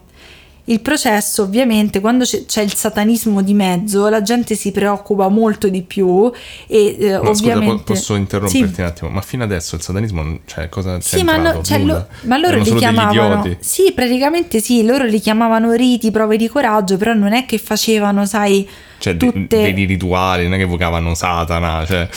[0.67, 5.83] Il processo, ovviamente, quando c'è, il satanismo di mezzo, la gente si preoccupa molto di
[5.83, 6.31] più
[6.65, 7.83] e eh, Ma scusa, ovviamente...
[7.83, 8.81] posso interromperti Sì.
[8.81, 9.09] un attimo?
[9.11, 12.55] Ma fino adesso il satanismo, cioè, cosa c'è Sì, ma, no- cioè, lo- ma loro
[12.55, 13.55] Erano li chiamavano.
[13.59, 18.25] Sì, praticamente sì, loro li chiamavano riti, prove di coraggio, però non è che facevano,
[18.25, 19.45] sai, Cioè, tutte.
[19.47, 22.07] dei rituali, non è che evocavano Satana, cioè...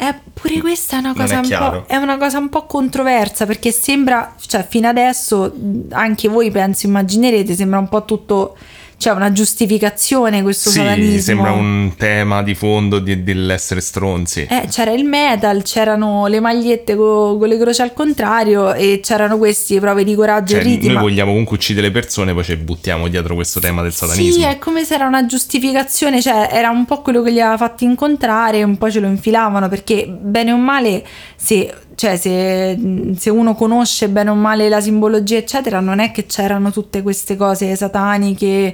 [0.00, 1.84] Eh, pure questa è una cosa è un.
[1.86, 5.52] È una cosa un po' controversa perché sembra, cioè, fino adesso
[5.90, 8.56] anche voi penso immaginerete, sembra un po' tutto.
[9.00, 11.20] Cioè, una giustificazione questo Sì, satanismo.
[11.20, 14.46] sembra un tema di fondo di- dell'essere stronzi.
[14.50, 19.38] Eh, c'era il metal, c'erano le magliette co- con, le croci al contrario e c'erano
[19.38, 20.86] questi prove di coraggio Cioè, e riti.
[20.86, 24.32] noi ma- vogliamo comunque uccidere le persone, poi ci buttiamo dietro questo tema del satanismo.
[24.32, 27.56] Sì, è come se era una giustificazione, cioè era un po' quello che li aveva
[27.56, 31.06] fatti incontrare, un po' ce lo infilavano, perché bene o male,
[31.36, 32.78] se, cioè, se,
[33.16, 37.34] se uno conosce bene o male la simbologia, eccetera, non è che c'erano tutte queste
[37.34, 38.72] cose sataniche,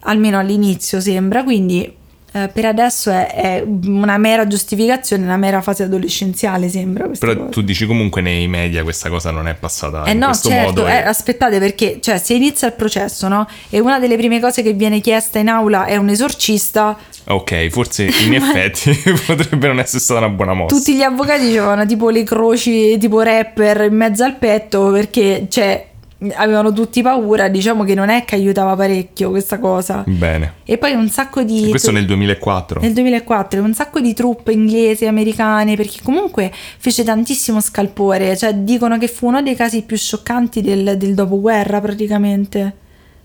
[0.00, 1.90] almeno all'inizio sembra, quindi
[2.32, 7.08] eh, per adesso è, è una mera giustificazione, una mera fase adolescenziale sembra.
[7.18, 7.48] Però cosa.
[7.48, 10.66] tu dici comunque nei media questa cosa non è passata Eh in no, questo certo,
[10.82, 10.86] modo.
[10.88, 13.46] eh, aspettate perché, cioè, se inizia il processo, no?
[13.68, 18.04] E una delle prime cose che viene chiesta in aula è un esorcista, Ok, forse
[18.24, 18.90] in effetti
[19.26, 20.74] potrebbe non essere stata una buona mossa.
[20.74, 25.86] tutti gli avvocati avevano tipo le croci tipo rapper in mezzo al petto perché, cioè,
[26.34, 30.04] avevano tutti paura, diciamo che non è che aiutava parecchio questa cosa.
[30.06, 30.54] Bene.
[30.64, 31.68] E poi un sacco di...
[31.70, 32.80] Questo nel 2004.
[32.80, 38.98] Nel 2004 un sacco di truppe inglesi, americane, perché comunque fece tantissimo scalpore, cioè dicono
[38.98, 42.74] che fu uno dei casi più scioccanti del, del dopoguerra praticamente,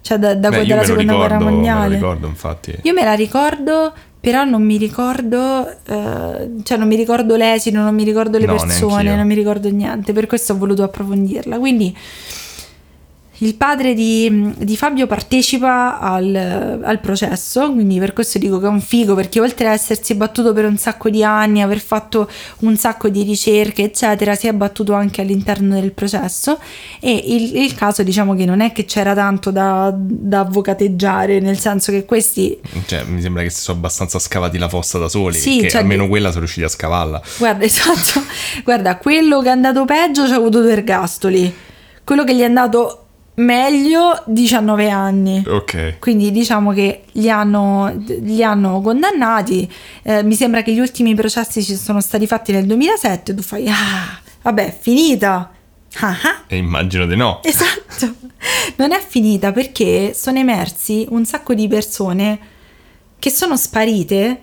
[0.01, 1.95] cioè da, da Beh, dalla me seconda ricordo, guerra me lo mondiale.
[1.95, 2.75] ricordo infatti.
[2.83, 7.93] Io me la ricordo, però non mi ricordo, eh, cioè non mi ricordo l'esito, non
[7.93, 9.15] mi ricordo le No, persone, neanch'io.
[9.17, 11.57] non mi ricordo niente, per questo ho voluto approfondirla.
[11.59, 11.95] Quindi
[13.39, 18.69] il padre di, di Fabio partecipa al, al processo, quindi per questo dico che è
[18.69, 22.77] un figo, perché oltre a essersi battuto per un sacco di anni, aver fatto un
[22.77, 26.59] sacco di ricerche, eccetera, si è battuto anche all'interno del processo
[27.01, 31.59] e il, il caso diciamo che non è che c'era tanto da, da avvocateggiare, nel
[31.59, 35.37] senso che questi Cioè, mi sembra che si sono abbastanza scavati la fossa da soli.
[35.37, 37.21] Sì, che cioè, almeno quella sono riusciti a scavarla.
[37.37, 38.23] Guarda, esatto.
[38.63, 41.53] Guarda, quello che è andato peggio ci ha avuto due ergastoli.
[42.03, 43.04] Quello che gli è andato
[43.35, 45.43] meglio 19 anni.
[45.47, 45.99] Ok.
[45.99, 49.71] Quindi diciamo che li hanno, li hanno condannati.
[50.03, 53.33] Eh, mi sembra che gli ultimi processi ci sono stati fatti nel 2007.
[53.33, 55.51] Tu fai, ah, vabbè, finita.
[55.99, 56.43] Ah, ah.
[56.47, 57.41] E immagino di no.
[57.43, 58.15] Esatto,
[58.77, 62.39] non è finita perché sono emersi un sacco di persone
[63.17, 64.41] che sono sparite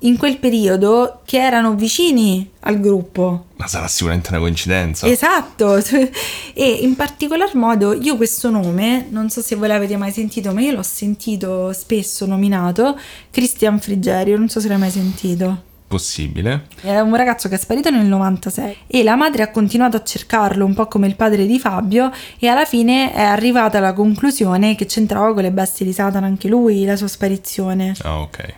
[0.00, 3.46] in quel periodo che erano vicini al gruppo.
[3.56, 5.06] Ma sarà sicuramente una coincidenza.
[5.06, 5.76] Esatto,
[6.54, 10.60] e in particolar modo io questo nome, non so se voi l'avete mai sentito, ma
[10.60, 12.98] io l'ho sentito spesso nominato,
[13.30, 15.62] Christian Frigerio, non so se l'hai mai sentito.
[15.88, 16.66] Possibile.
[16.80, 20.64] È un ragazzo che è sparito nel 96 e la madre ha continuato a cercarlo
[20.64, 24.86] un po' come il padre di Fabio e alla fine è arrivata alla conclusione che
[24.86, 27.94] c'entrava con le bestie di Satana anche lui, la sua sparizione.
[28.02, 28.54] Ah, ok.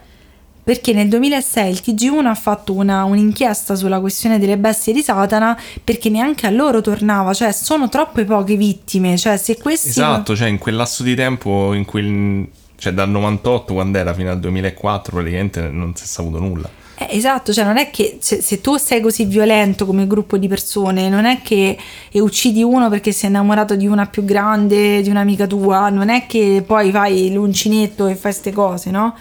[0.69, 5.59] Perché nel 2006 il TG1 ha fatto una- un'inchiesta sulla questione delle bestie di Satana
[5.83, 9.89] perché neanche a loro tornava, cioè sono troppe poche vittime, cioè se questi...
[9.89, 12.47] Esatto, cioè in quel lasso di tempo in cui...
[12.77, 16.69] Cioè dal 98 quando era fino al 2004 praticamente non si è saputo nulla.
[16.99, 20.49] Eh, esatto, cioè non è che se, se tu sei così violento come gruppo di
[20.49, 21.79] persone, non è che
[22.13, 26.63] uccidi uno perché sei innamorato di una più grande, di un'amica tua, non è che
[26.67, 29.15] poi fai l'uncinetto e fai queste cose, no?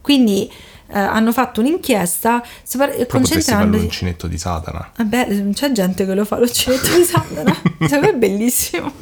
[0.00, 0.50] Quindi
[0.88, 3.82] eh, hanno fatto un'inchiesta fare concentrandosi...
[3.82, 4.90] l'uncinetto di Satana.
[4.96, 7.54] Vabbè, c'è gente che lo fa l'uncinetto di Satana.
[7.80, 8.92] Secondo me è bellissimo.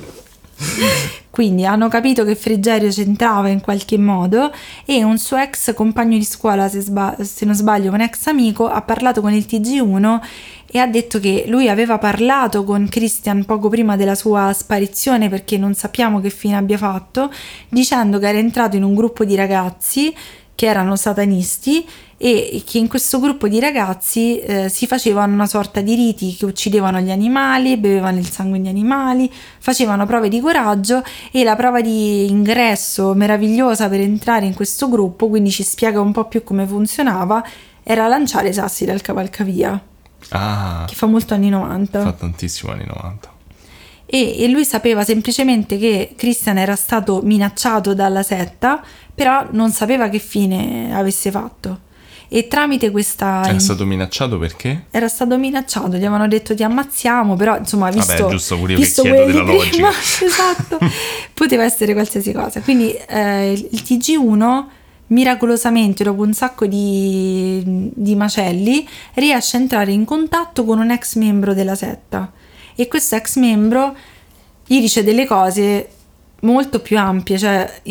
[1.30, 4.52] Quindi hanno capito che Frigerio c'entrava in qualche modo
[4.84, 8.68] e un suo ex compagno di scuola, se, sba- se non sbaglio, un ex amico,
[8.68, 10.20] ha parlato con il TG1
[10.66, 15.58] e ha detto che lui aveva parlato con Christian poco prima della sua sparizione perché
[15.58, 17.32] non sappiamo che fine abbia fatto,
[17.68, 20.14] dicendo che era entrato in un gruppo di ragazzi
[20.54, 21.84] che erano satanisti
[22.16, 26.44] e che in questo gruppo di ragazzi eh, si facevano una sorta di riti che
[26.44, 31.80] uccidevano gli animali, bevevano il sangue degli animali, facevano prove di coraggio e la prova
[31.80, 36.64] di ingresso meravigliosa per entrare in questo gruppo, quindi ci spiega un po' più come
[36.64, 37.42] funzionava,
[37.82, 39.82] era lanciare sassi dal cavalcavia,
[40.28, 42.00] Ah, che fa molto anni 90.
[42.02, 43.30] fa tantissimo anni 90.
[44.14, 50.10] E, e lui sapeva semplicemente che Christian era stato minacciato dalla setta, però non sapeva
[50.10, 51.80] che fine avesse fatto.
[52.28, 53.40] E tramite questa...
[53.40, 54.84] È stato minacciato perché?
[54.90, 58.78] Era stato minacciato, gli avevano detto ti ammazziamo, però insomma, visto, Vabbè, giusto, pure io
[58.78, 59.88] che visto chiedo quelli della prima, logica.
[60.26, 60.78] esatto,
[61.32, 62.60] poteva essere qualsiasi cosa.
[62.60, 64.64] Quindi eh, il TG1
[65.06, 71.14] miracolosamente dopo un sacco di, di macelli riesce a entrare in contatto con un ex
[71.16, 72.30] membro della setta
[72.76, 73.96] e questo ex membro
[74.66, 75.88] gli dice delle cose
[76.40, 77.82] molto più ampie, cioè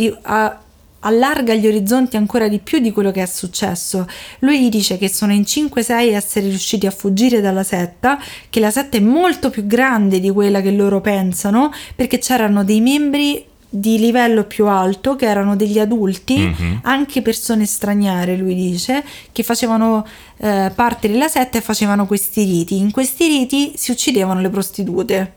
[1.04, 4.08] allarga gli orizzonti ancora di più di quello che è successo.
[4.40, 8.60] Lui gli dice che sono in 5-6 a essere riusciti a fuggire dalla setta, che
[8.60, 13.46] la setta è molto più grande di quella che loro pensano, perché c'erano dei membri
[13.74, 16.80] di livello più alto che erano degli adulti, Mhm.
[16.84, 20.06] anche persone straniere, lui dice, che facevano
[20.44, 22.78] eh, parte della setta e facevano questi riti.
[22.78, 25.34] In questi riti si uccidevano le prostitute.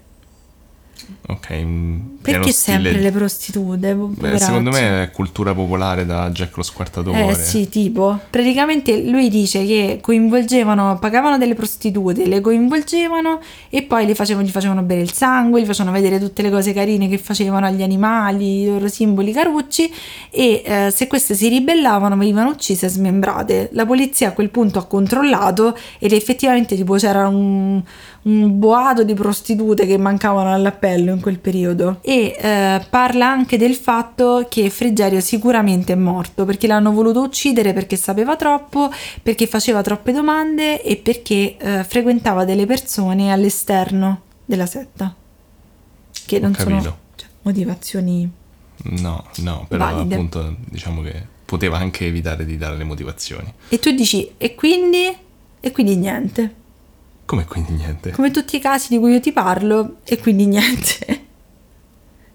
[1.26, 1.52] Ok.
[1.54, 3.94] mm, Perché stile- sempre le prostitute?
[3.94, 7.28] Beh, secondo me è cultura popolare da Jack lo squartatore.
[7.28, 14.14] Eh sì, tipo, praticamente lui dice che coinvolgevano, pagavano delle prostitute, le coinvolgevano e poi
[14.14, 17.64] facevano, gli facevano bere il sangue, gli facevano vedere tutte le cose carine che facevano
[17.64, 19.90] agli animali, i loro simboli carucci
[20.30, 23.70] e eh, se queste si ribellavano venivano uccise e smembrate.
[23.72, 27.82] La polizia a quel punto ha controllato ed effettivamente tipo c'era un,
[28.22, 33.74] un boato di prostitute che mancavano all'appello in quel periodo e eh, parla anche del
[33.74, 38.90] fatto che Frigerio sicuramente è morto perché l'hanno voluto uccidere perché sapeva troppo,
[39.22, 45.14] perché faceva troppe domande e perché eh, frequentava delle persone all'esterno della setta
[46.26, 48.30] che non sono cioè, motivazioni
[48.84, 50.14] No, no, però Valide.
[50.14, 53.52] appunto diciamo che poteva anche evitare di dare le motivazioni.
[53.68, 55.16] e tu dici e quindi
[55.60, 56.54] e quindi niente
[57.26, 58.10] Come quindi niente?
[58.10, 61.22] come tutti i casi di cui io ti parlo e quindi niente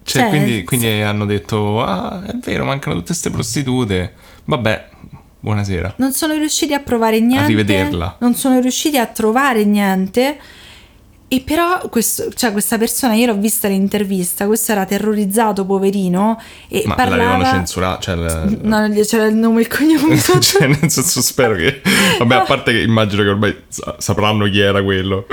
[0.02, 4.14] Cioè, Cioè, quindi, quindi hanno detto, ah, è vero, mancano tutte queste prostitute.
[4.44, 4.88] Vabbè,
[5.38, 5.94] buonasera.
[5.98, 7.46] non sono riusciti a provare niente.
[7.46, 8.16] rivederla.
[8.18, 10.38] Non sono riusciti a trovare niente.
[11.32, 16.82] E però questo- cioè, questa persona, io l'ho vista l'intervista, questo era terrorizzato, poverino, e
[16.86, 17.22] Ma parlava...
[17.24, 18.14] l'avevano censurato, cioè...
[18.16, 21.82] il- No, c'era il nome e il cognome cioè, nel senso, spero che...
[22.18, 25.26] Vabbè, a parte che immagino che ormai sa- sapranno chi era quello.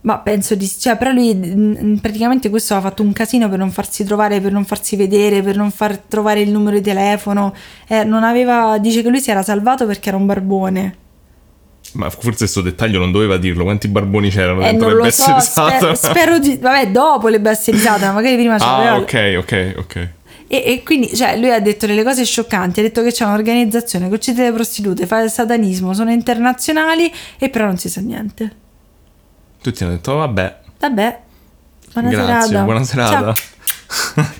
[0.00, 3.70] Ma penso di sì, cioè, però lui praticamente questo ha fatto un casino per non
[3.70, 7.54] farsi trovare, per non farsi vedere, per non far trovare il numero di telefono.
[7.86, 10.96] Eh, non aveva, dice che lui si era salvato perché era un barbone.
[11.96, 13.64] Ma forse questo dettaglio non doveva dirlo.
[13.64, 15.94] Quanti barboni c'erano Eh, dentro le bestie so, di spe- Satana?
[15.96, 16.56] spero di...
[16.56, 18.90] Vabbè, dopo le bestie di Satana, magari prima c'aveva...
[18.92, 20.08] Ah, ok, ok, ok.
[20.48, 24.08] E, e quindi, cioè, lui ha detto delle cose scioccanti, ha detto che c'è un'organizzazione
[24.08, 28.50] che uccide le prostitute, fa il satanismo, sono internazionali e però non si sa niente.
[29.60, 31.20] Tutti hanno detto, vabbè, Vabbè,
[31.94, 32.62] buona grazie, serata.
[32.64, 33.34] buona serata.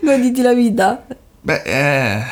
[0.00, 1.04] Goditi la vita.
[1.40, 2.22] Beh, è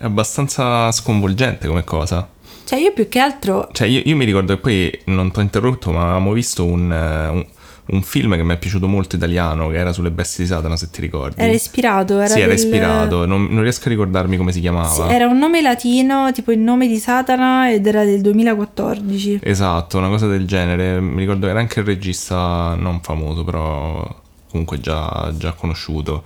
[0.00, 2.28] abbastanza sconvolgente come cosa.
[2.64, 3.68] Cioè, io più che altro...
[3.72, 6.90] Cioè, io, io mi ricordo che poi, non ti ho interrotto, ma avevamo visto un,
[6.92, 7.46] eh, un-
[7.86, 10.88] un film che mi è piaciuto molto italiano, che era sulle bestie di Satana, se
[10.88, 11.42] ti ricordi.
[11.42, 14.62] Era ispirato, era sì, era del- ispirato, non, non riesco a ricordarmi come si Sì,
[14.62, 15.10] chiamava.
[15.12, 19.40] era un nome latino, tipo il nome di Satana, ed era del 2014.
[19.42, 20.98] Esatto, una cosa del genere.
[21.00, 26.24] Mi ricordo che era anche il regista non famoso, però comunque già, già conosciuto.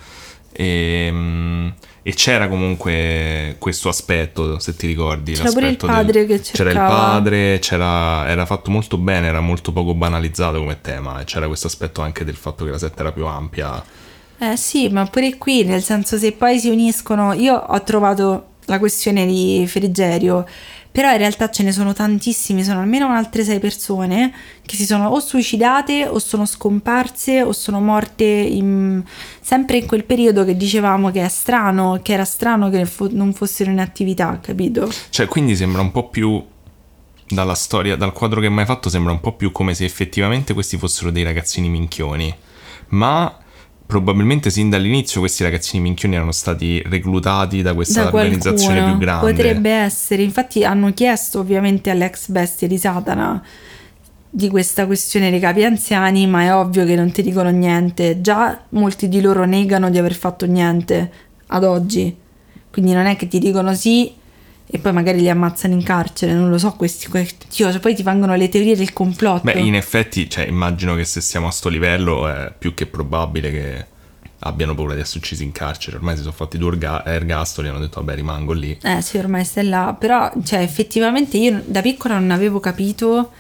[0.61, 1.68] E, mm,
[2.03, 5.35] e c'era comunque questo aspetto, se ti ricordi.
[5.35, 6.94] C'era pure il padre che C'era il cercava.
[6.97, 11.21] padre, c'era, era fatto molto bene, era molto poco banalizzato come tema.
[11.21, 13.81] E c'era questo aspetto anche del fatto che la setta era più ampia.
[14.40, 18.81] Eh sì, ma pure qui, nel senso se poi si uniscono, io ho trovato la
[18.81, 20.44] questione di Frigerio,
[20.98, 24.34] però in realtà ce ne sono tantissimi, sono almeno altre sei persone
[24.66, 29.04] che si sono o suicidate o sono scomparse o sono morte in-
[29.40, 33.70] sempre in quel periodo che dicevamo che è strano, che era strano che non fossero
[33.70, 34.90] in attività, capito?
[35.11, 36.44] Cioè, quindi sembra un po' più
[37.28, 40.52] dalla storia, dal quadro che mi hai fatto, sembra un po' più come se effettivamente
[40.52, 42.34] questi fossero dei ragazzini minchioni.
[42.88, 43.38] Ma
[43.88, 49.31] probabilmente sin dall'inizio questi ragazzini minchioni erano stati reclutati da questa da organizzazione più grande.
[49.33, 53.42] Potrebbe essere, infatti hanno chiesto ovviamente all'ex bestia di Satana
[54.29, 58.20] di questa questione dei capi anziani, ma è ovvio che non ti dicono niente.
[58.20, 61.11] Già molti di loro negano di aver fatto niente
[61.46, 62.14] ad oggi.
[62.70, 64.12] Quindi non è che ti dicono sì
[64.70, 68.02] e poi magari li ammazzano in carcere, non lo so, questi, questi cioè, poi ti
[68.02, 69.42] vengono le teorie del complotto.
[69.44, 73.50] Beh, in effetti, cioè, immagino che se siamo a sto livello è più che probabile
[73.50, 73.87] che
[74.40, 75.96] abbiano paura di essere uccisi in carcere.
[75.96, 78.78] Ormai si sono fatti due erga- ergastoli e hanno detto vabbè rimango lì.
[78.83, 83.31] Eh sì, ormai stai là, però cioè, effettivamente io da piccola non avevo capito,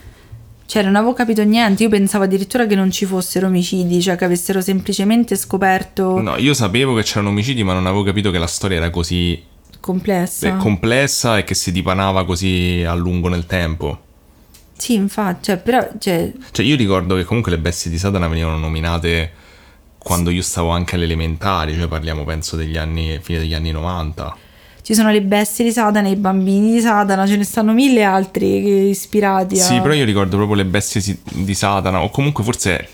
[0.64, 4.24] cioè non avevo capito niente, io pensavo addirittura che non ci fossero omicidi, cioè che
[4.24, 8.46] avessero semplicemente scoperto No, io sapevo che c'erano omicidi, ma non avevo capito che la
[8.46, 10.50] storia era così complessa.
[10.50, 13.98] beh, complessa e che si dipanava così a lungo nel tempo.
[14.76, 18.58] sì, infatti, cioè, però cioè, Cioè, io ricordo che comunque le bestie di Satana venivano
[18.58, 19.32] nominate
[19.98, 24.36] quando io stavo anche alle elementari, cioè parliamo penso degli anni, fine degli anni 90.
[24.82, 28.88] ci sono le bestie di Satana, i bambini di Satana, ce ne stanno mille altri
[28.88, 29.62] ispirati a...
[29.62, 32.88] Sì, però io ricordo proprio le bestie di Satana, o comunque forse,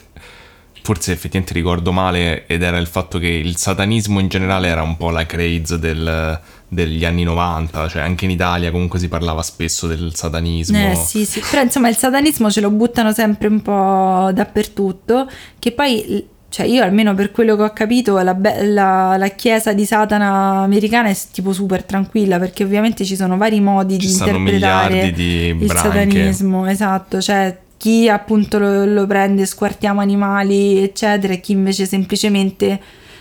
[0.85, 4.99] forse effettivamente ricordo male, ed era il fatto che il satanismo in generale era un
[4.99, 9.87] po' la craze del- degli anni 90, cioè anche in Italia comunque si parlava spesso
[9.87, 10.90] del satanismo.
[10.90, 15.27] Eh sì, sì, però insomma il satanismo ce lo buttano sempre un po' dappertutto,
[15.59, 19.87] che poi, cioè io almeno per quello che ho capito, la, la- la chiesa di
[19.87, 24.92] Satana americana è tipo super tranquilla, perché ovviamente ci sono vari modi Ci di interpretare
[24.94, 25.77] miliardi di il branche.
[25.88, 32.81] satanismo, esatto, cioè chi appunto lo, lo prende, squartiamo animali, eccetera, e chi invece semplicemente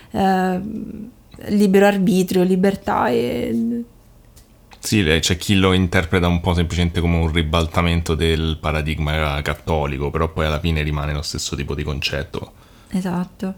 [0.09, 0.59] eh,
[1.47, 3.83] libero arbitrio, libertà e...
[4.79, 10.31] Sì, c'è chi lo interpreta un po' semplicemente come un ribaltamento del paradigma cattolico, però
[10.31, 12.53] poi alla fine rimane lo stesso tipo di concetto.
[12.91, 13.55] Esatto.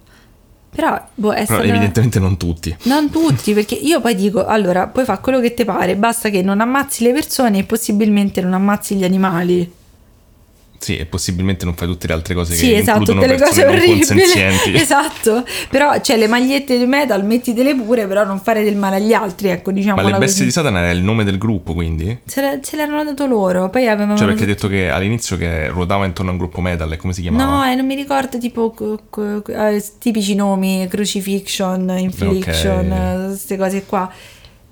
[0.71, 1.63] Però, boh, è Però stata...
[1.65, 2.75] evidentemente non tutti.
[2.85, 6.41] Non tutti, perché io poi dico, allora, puoi fare quello che ti pare, basta che
[6.41, 9.83] non ammazzi le persone e possibilmente non ammazzi gli animali.
[10.85, 13.43] Sì, e possibilmente non fai tutte le altre cose Sì, che esatto, includono tutte le
[13.43, 14.77] cose orribili.
[14.79, 15.43] esatto.
[15.69, 19.47] Però, cioè, le magliette di metal, mettitele pure, però non fare del male agli altri,
[19.49, 20.43] ecco, diciamo Ma le bestie così.
[20.45, 22.19] di Satana era il nome del gruppo, quindi?
[22.27, 24.15] Ce, l'e- ce l'erano dato loro, poi avevano...
[24.15, 27.13] Cioè, perché hai detto che all'inizio che ruotava intorno a un gruppo metal, e come
[27.13, 27.51] si chiamava?
[27.65, 33.25] No, eh, non mi ricordo tipo co- co- eh, tipici nomi, crucifixion, infliction, Ok.
[33.29, 34.11] queste cose qua.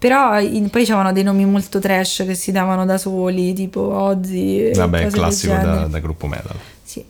[0.04, 4.74] Però in- poi c'erano dei nomi molto trash che si davano da soli, tipo Ozzy.
[4.76, 6.58] Vabbè, classico da, da gruppo metal.
[6.84, 7.02] Sì.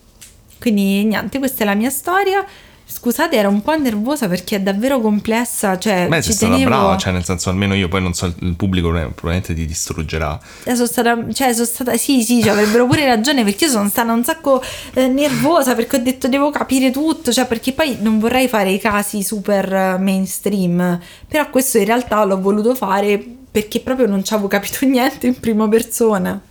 [0.59, 2.45] Quindi niente, questa è la mia storia.
[2.85, 5.77] Scusate, ero un po' nervosa perché è davvero complessa.
[5.77, 6.69] Cioè, Beh, ci sei stata tenevo...
[6.69, 10.39] brava, cioè nel senso almeno io poi non so, il pubblico probabilmente ti distruggerà.
[10.63, 13.89] Eh, sono stata, cioè, sono stata, sì, sì, cioè, avrebbero pure ragione perché io sono
[13.89, 14.61] stata un sacco
[14.93, 18.79] eh, nervosa perché ho detto devo capire tutto, cioè, perché poi non vorrei fare i
[18.79, 24.33] casi super eh, mainstream, però questo in realtà l'ho voluto fare perché proprio non ci
[24.33, 26.41] avevo capito niente in prima persona.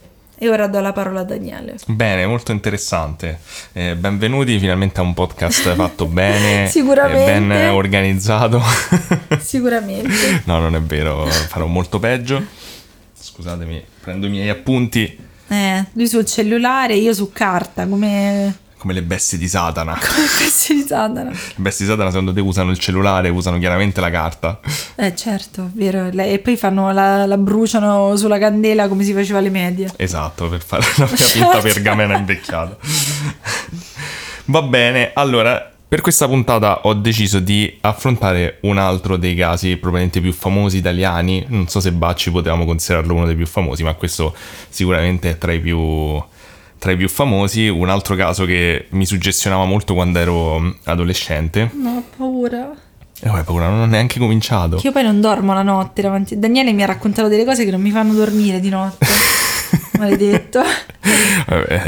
[0.43, 1.77] E ora do la parola a Daniele.
[1.87, 3.39] Bene, molto interessante.
[3.71, 7.23] Eh, benvenuti finalmente a un podcast fatto bene, Sicuramente.
[7.33, 8.61] e ben organizzato.
[9.39, 10.43] Sicuramente.
[10.47, 12.45] no, non è vero, farò molto peggio.
[13.17, 19.03] Scusatemi, prendo i miei appunti Eh, lui sul cellulare, io su carta, come come le
[19.03, 19.93] bestie di Satana.
[19.95, 21.31] come questi di Satana.
[21.31, 24.59] Le bestie di Satana secondo te usano il cellulare, usano chiaramente la carta.
[24.97, 26.09] Eh certo, vero.
[26.11, 29.89] Le- E poi fanno la, la bruciano sulla candela come si faceva alle medie.
[29.97, 32.77] Esatto, per fare la mia finta pergamena invecchiata.
[34.47, 40.21] Va bene, allora, per questa puntata ho deciso di affrontare un altro dei casi probabilmente
[40.21, 41.45] più famosi italiani.
[41.49, 44.35] Non so se Bacci potevamo considerarlo uno dei più famosi, ma questo
[44.69, 46.21] sicuramente è tra i più,
[46.83, 47.69] tra i più famosi.
[47.69, 51.71] Un altro caso che mi suggestionava molto quando ero mm, adolescente.
[51.75, 52.73] No, ho paura.
[53.21, 54.79] E poi paura, non ho neanche cominciato.
[54.79, 56.37] Che io poi non dormo la notte davanti.
[56.41, 59.07] Daniele mi ha raccontato delle cose che non mi fanno dormire di notte.
[59.99, 60.61] Maledetto.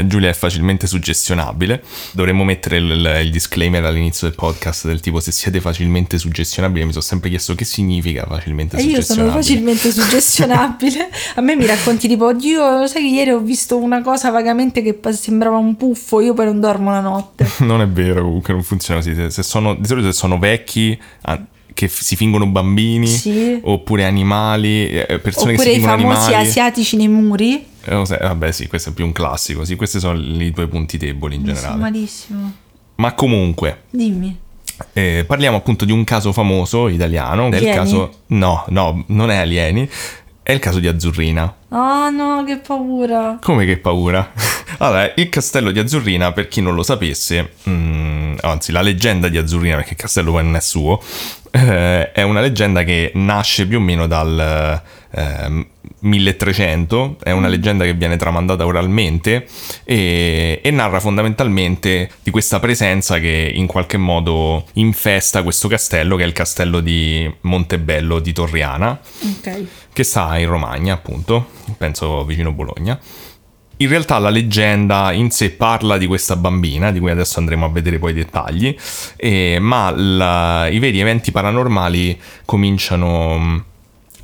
[0.05, 1.81] Giulia è facilmente suggestionabile.
[2.11, 6.85] Dovremmo mettere il, il disclaimer all'inizio del podcast del tipo se siete facilmente suggestionabili.
[6.85, 9.41] Mi sono sempre chiesto che significa facilmente E io sono suggestionabile.
[9.41, 11.09] facilmente suggestionabile.
[11.35, 14.99] A me mi racconti tipo, oddio, sai che ieri ho visto una cosa vagamente che
[15.13, 17.47] sembrava un puffo, io poi non dormo la notte.
[17.65, 19.15] Non è vero, comunque non funziona così.
[19.15, 21.41] Se, se sono, di solito se sono vecchi, ah,
[21.73, 23.59] che si fingono bambini, Sì.
[23.61, 26.47] oppure animali, eh, persone Oppure che si i fingono famosi animali.
[26.47, 27.65] asiatici nei muri.
[27.85, 29.63] Eh, sai, vabbè, sì, questo è più un classico.
[29.63, 31.79] Sì, questi sono i tuoi punti deboli in Mi generale.
[31.79, 32.53] malissimo.
[32.95, 34.37] Ma comunque, Dimmi.
[34.93, 37.45] eh, parliamo appunto di un caso famoso italiano.
[37.45, 37.75] Alieni?
[37.75, 38.19] caso.
[38.27, 39.87] No, no, non è alieni.
[40.47, 41.55] È il caso di Azzurrina.
[41.69, 43.39] Oh no, che paura.
[43.41, 44.31] Come che paura?
[44.77, 49.37] Allora, il castello di Azzurrina, per chi non lo sapesse, mm, anzi la leggenda di
[49.37, 51.01] Azzurrina, perché il castello poi non è suo,
[51.49, 54.81] eh, è una leggenda che nasce più o meno dal
[55.11, 55.67] eh,
[55.99, 59.47] 1300, è una leggenda che viene tramandata oralmente
[59.83, 66.23] e, e narra fondamentalmente di questa presenza che in qualche modo infesta questo castello, che
[66.23, 69.65] è il castello di Montebello di Torriana, Ok.
[69.95, 72.99] Che sta in Romagna, appunto, penso vicino Bologna.
[73.77, 77.69] In realtà la leggenda in sé parla di questa bambina, di cui adesso andremo a
[77.69, 78.75] vedere poi i dettagli,
[79.15, 83.63] e- ma la- i veri eventi paranormali cominciano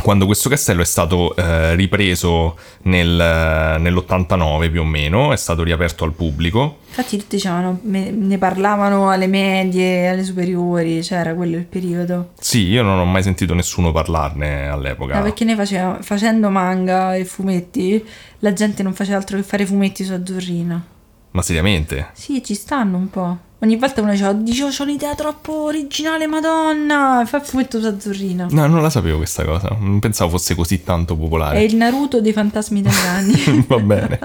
[0.01, 6.03] quando questo castello è stato eh, ripreso nel- nell'89 più o meno, è stato riaperto
[6.03, 6.77] al pubblico.
[6.87, 12.31] Infatti tutti dicevano, me- ne parlavano alle medie, alle superiori, c'era quello il periodo.
[12.39, 15.15] Sì, io non ho mai sentito nessuno parlarne all'epoca.
[15.15, 18.03] Ma perché noi faceva- facendo manga e fumetti,
[18.39, 20.83] la gente non faceva altro che fare fumetti su Azzurrina.
[21.31, 22.09] Ma seriamente?
[22.13, 23.37] Sì, ci stanno un po'.
[23.63, 28.47] Ogni volta uno diceva, dicevo, c'ho un'idea troppo originale, madonna, fa il fumetto su Azzurrina.
[28.49, 31.63] No, non la sapevo questa cosa, non pensavo fosse così tanto È popolare.
[31.63, 33.63] il Naruto dei fantasmi italiani.
[33.67, 34.19] Va bene.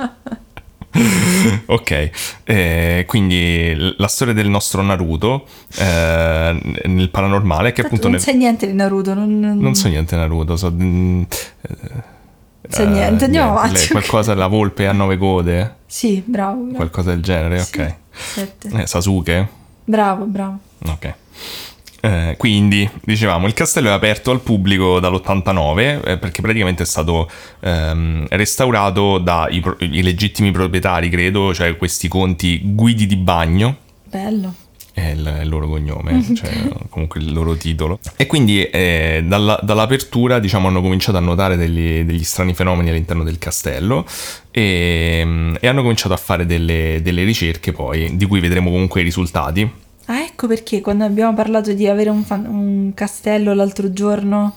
[1.66, 2.11] ok,
[2.45, 8.20] eh, quindi la storia del nostro Naruto eh, nel paranormale, che Tanto appunto non nel-
[8.22, 11.22] sai niente di Naruto, non, non so niente Naruto, so mm,
[12.70, 13.89] so eh, niente, andiamo avanti.
[13.89, 16.61] qualcosa la volpe a nove code, Sì, bravo.
[16.62, 16.76] bravo.
[16.76, 17.95] qualcosa del genere, Sì, ok.
[18.17, 18.69] Sette.
[18.83, 19.49] Eh, Sasuke?
[19.85, 20.59] Bravo, bravo.
[20.89, 21.14] Ok.
[22.01, 27.29] Eh, quindi, dicevamo, il castello è aperto al pubblico dall'89 eh, perché praticamente è stato
[27.61, 34.55] ehm, restaurato dai pro- i legittimi proprietari, credo, cioè questi conti Guidi di Bagno, Bello.
[34.93, 37.99] è il, è il loro cognome, cioè comunque il loro titolo.
[38.17, 43.25] E quindi eh, dalla- dall'apertura, diciamo, hanno cominciato a notare degli, degli strani fenomeni all'interno
[43.25, 44.07] del castello
[44.57, 49.02] e, mm, e hanno cominciato a fare delle, delle ricerche poi, di cui vedremo comunque
[49.02, 49.70] i risultati.
[50.07, 54.54] Ah, ecco perché quando abbiamo parlato di avere un, fan- un castello l'altro giorno,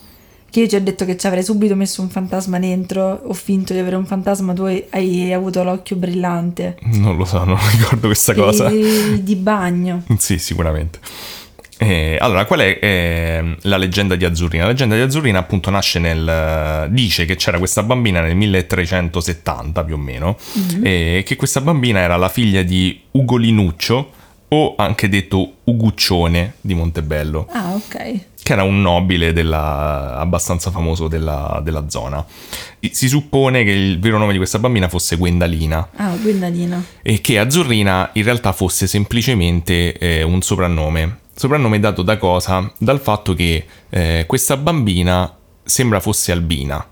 [0.49, 3.73] che io ti ho detto che ci avrei subito messo un fantasma dentro, ho finto
[3.73, 6.77] di avere un fantasma, tu hai, hai avuto l'occhio brillante.
[6.93, 8.69] Non lo so, non ricordo questa cosa.
[8.69, 10.03] E di bagno.
[10.17, 10.99] Sì, sicuramente.
[11.81, 14.63] Eh, allora, qual è eh, la leggenda di Azzurrina?
[14.63, 16.87] La leggenda di Azzurrina appunto nasce nel...
[16.91, 20.37] dice che c'era questa bambina nel 1370 più o meno,
[20.83, 24.11] e che questa bambina era la figlia di Ugolinuccio,
[24.49, 28.19] o anche detto Uguccione di Montebello, Ah, ok.
[28.43, 32.25] che era un nobile della- abbastanza famoso della, della zona.
[32.91, 36.83] Si suppone che il vero nome di questa bambina fosse Gwendalina, Ah, Gwendalina.
[37.03, 41.18] e che Azzurrina in realtà fosse semplicemente eh, un soprannome.
[41.39, 42.69] Soprannome dato da cosa?
[42.77, 46.85] Dal fatto che eh, questa bambina sembra fosse albina.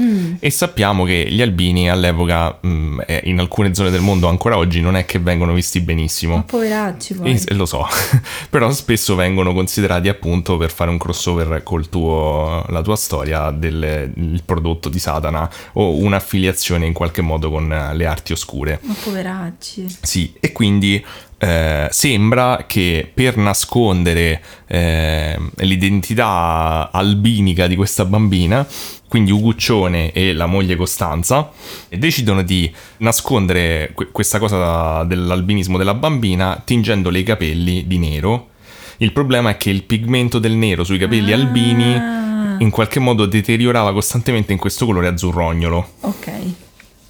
[0.00, 0.36] Mm.
[0.40, 4.80] E sappiamo che gli albini all'epoca, mh, eh, in alcune zone del mondo ancora oggi,
[4.80, 6.44] non è che vengono visti Ma benissimo.
[6.44, 7.32] poveracci poi.
[7.32, 7.86] E, e lo so,
[8.48, 14.12] però spesso vengono considerati appunto per fare un crossover col tuo, la tua storia del
[14.16, 18.80] il prodotto di Satana o un'affiliazione in qualche modo con eh, le arti oscure.
[18.82, 19.98] Ma poveracci.
[20.00, 21.04] Sì, e quindi
[21.44, 28.66] eh, sembra che per nascondere eh, l'identità albinica di questa bambina,
[29.08, 31.50] quindi Uguccione e la moglie Costanza,
[31.90, 38.48] decidono di nascondere que- questa cosa dell'albinismo della bambina tingendole i capelli di nero.
[38.98, 41.36] Il problema è che il pigmento del nero sui capelli Ah.
[41.36, 42.22] albini
[42.58, 46.28] in qualche modo deteriorava costantemente in questo colore azzurrognolo Ok.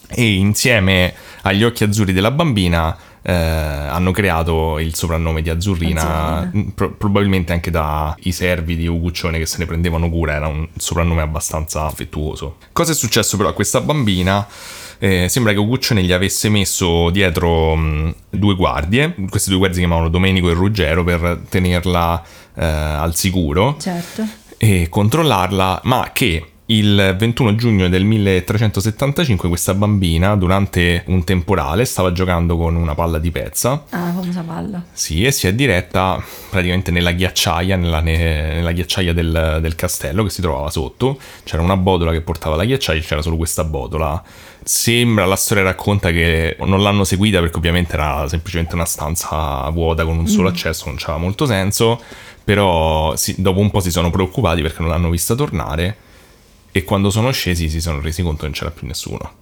[0.09, 1.13] e insieme
[1.43, 2.97] agli occhi azzurri della bambina
[3.27, 6.73] eh, hanno creato il soprannome di Azzurrina, Azzurrina.
[6.75, 11.23] pro- probabilmente anche dai servi di Uguccione che se ne prendevano cura, era un soprannome
[11.23, 12.57] abbastanza affettuoso.
[12.73, 14.47] Cosa è successo però a questa bambina?
[14.99, 19.85] Eh, sembra che Uguccione gli avesse messo dietro mh, due guardie, questi due guardie si
[19.87, 22.23] chiamavano Domenico e Ruggero per tenerla
[22.55, 24.23] eh, al sicuro Certo.
[24.59, 32.11] e controllarla, ma che il 21 giugno del 1375 questa bambina durante un temporale stava
[32.13, 34.83] giocando con una palla di pezza, Ah, la famosa palla.
[34.93, 40.25] sì, e si è diretta praticamente nella ghiacciaia, nella, ne- nella ghiacciaia del, del castello
[40.25, 44.23] che si trovava sotto, c'era una botola che portava la ghiacciaia, c'era solo questa botola.
[44.67, 50.07] Sembra, la storia racconta che non l'hanno seguita perché ovviamente era semplicemente una stanza vuota
[50.07, 52.01] con un solo accesso, non c'aveva molto senso,
[52.43, 55.97] Però sì, dopo un po' si sono preoccupati perché non l'hanno vista tornare
[56.77, 59.33] e quando sono scesi si sono resi conto che non c'era più nessuno.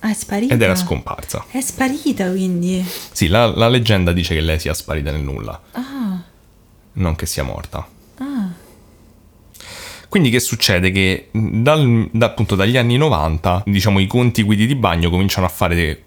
[0.00, 0.52] Ah, è sparita.
[0.52, 1.46] Ed era scomparsa.
[1.50, 2.84] È sparita quindi.
[3.12, 6.20] Sì, la, la leggenda dice che lei sia sparita nel nulla, Ah,
[6.94, 7.88] non che sia morta.
[8.18, 8.48] ah.
[10.08, 10.90] Quindi che succede?
[10.90, 15.48] Che dal, da- appunto dagli anni 90, diciamo, i conti guidi di bagno cominciano a
[15.48, 16.02] fare...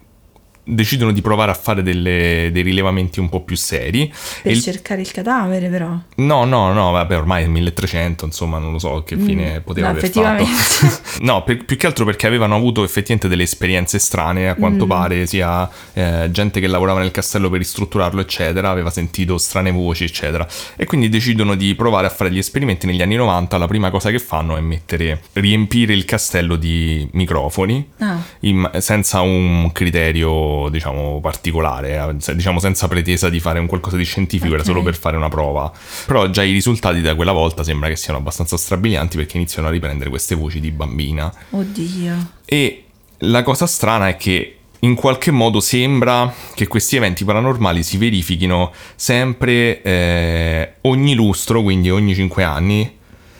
[0.66, 4.12] de- decidono di provare a fare delle- dei rilevamenti un po' più seri.
[4.42, 5.96] Per E cercare il cadavere però.
[6.16, 9.92] No, no, no, vabbè, ormai è 1300, insomma, non lo so che fine poteva Mm,
[9.92, 11.00] no, aver fatto.
[11.24, 14.88] no, per- più che altro perché avevano avuto effettivamente delle esperienze strane, a quanto Mm.
[14.88, 20.04] pare, sia eh, gente che lavorava nel castello per ristrutturarlo, eccetera, aveva sentito strane voci,
[20.04, 20.46] eccetera.
[20.76, 23.56] E quindi decidono di provare a fare gli esperimenti negli anni 90.
[23.58, 29.20] La prima cosa che fanno è mettere, riempire il castello di microfoni Ah, in- senza
[29.20, 30.30] un criterio,
[30.70, 34.66] diciamo, particolare, eh, diciamo senza pretesa di fare un qualcosa di scientifico, era Ok.
[34.68, 35.70] solo per fare una prova.
[36.06, 39.70] Però già i risultati da quella volta sembra che siano abbastanza strabilianti perché iniziano a
[39.70, 41.32] riprendere queste voci di bambina.
[41.50, 42.30] oddio.
[42.44, 42.84] E
[43.18, 44.50] la cosa strana è che
[44.80, 51.90] in qualche modo sembra che questi eventi paranormali si verifichino sempre eh, ogni lustro, quindi
[51.90, 52.96] ogni 5 anni,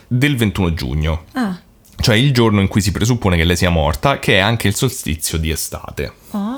[0.09, 1.25] del 21 giugno.
[1.33, 1.59] Ah,
[2.01, 4.75] Cioè il giorno in cui si presuppone che lei sia morta, che è anche il
[4.75, 6.13] solstizio di estate.
[6.33, 6.56] oh.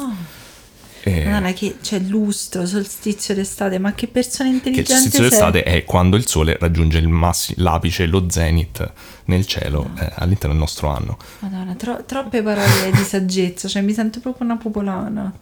[1.09, 5.31] E- Madonna, che c'è lustro, solstizio d'estate, ma che persone che il intelligenti solstizio sei.
[5.31, 8.93] d'estate è quando il sole raggiunge il massi- l'apice, lo zenith
[9.25, 11.17] nel cielo eh, all'interno del nostro anno.
[11.41, 15.33] Madonna, tro- troppe parole di saggezza, cioè mi sento proprio una popolana.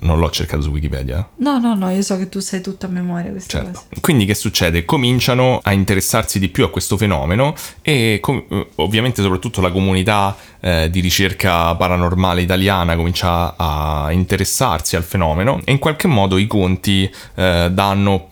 [0.00, 1.26] Non l'ho cercato su Wikipedia.
[1.36, 3.84] No, no, no, io so che tu sai tutto a memoria queste Certo.
[3.88, 4.00] cose.
[4.00, 4.84] Quindi che succede?
[4.84, 10.36] Cominciano a interessarsi di più a questo fenomeno e com- eh, ovviamente soprattutto la comunità
[10.60, 16.46] eh, di ricerca paranormale italiana comincia a interessarsi al fenomeno e in qualche modo i
[16.46, 18.28] conti eh, danno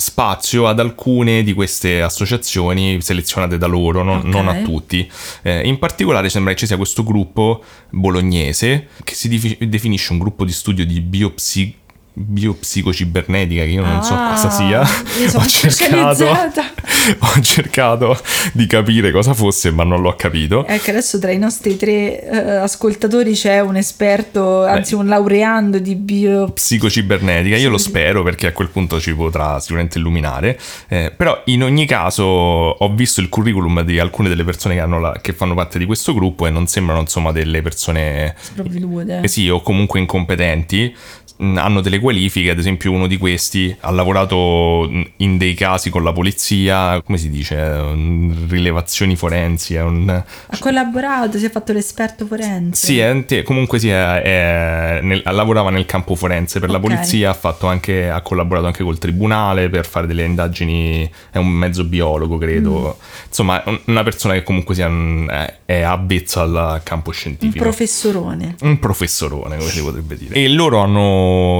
[0.00, 4.24] spazio ad alcune di queste associazioni selezionate da loro, non, Ok.
[4.24, 5.08] non a tutti.
[5.42, 9.28] Eh, in particolare sembra che ci sia questo gruppo bolognese che si
[9.68, 11.76] definisce un gruppo di studio di biopsi-
[12.24, 14.80] biopsicocibernetica, che io non so Ah, cosa sia.
[15.34, 16.26] ho, cercato,
[17.18, 18.18] ho cercato
[18.52, 20.66] di capire cosa fosse, ma non l'ho capito.
[20.66, 25.94] Ecco, adesso tra i nostri tre eh, ascoltatori c'è un esperto, anzi un laureando di
[25.94, 26.50] bio...
[26.50, 30.58] psicocibernetica, io lo spero perché a quel punto ci potrà sicuramente illuminare,
[30.88, 35.00] Eh, però in ogni caso ho visto il curriculum di alcune delle persone che, hanno
[35.00, 39.20] la- che fanno parte di questo gruppo e non sembrano insomma delle persone sprovvedute.
[39.22, 40.94] eh sì o comunque incompetenti,
[41.40, 46.02] hanno delle qualifiche, ad esempio uno di questi ha lavorato mh, in dei casi con
[46.04, 50.08] la polizia, come si dice, Mm, rilevazioni forensi, un...
[50.08, 52.86] Ha collaborato, si è fatto l'esperto forense.
[52.86, 56.82] Sì, è- comunque sì, è- è nel- lavorava nel campo forense per la Ok.
[56.82, 61.48] polizia, ha, fatto anche, ha collaborato anche col tribunale per fare delle indagini, è un
[61.48, 63.24] mezzo biologo credo, Mm.
[63.28, 65.28] insomma un- una persona che comunque sia, un-
[65.64, 67.62] è, avvezza al campo Un scientifico.
[67.64, 68.56] professorone.
[68.62, 70.34] Un professorone, come si potrebbe dire.
[70.34, 71.00] E loro hanno,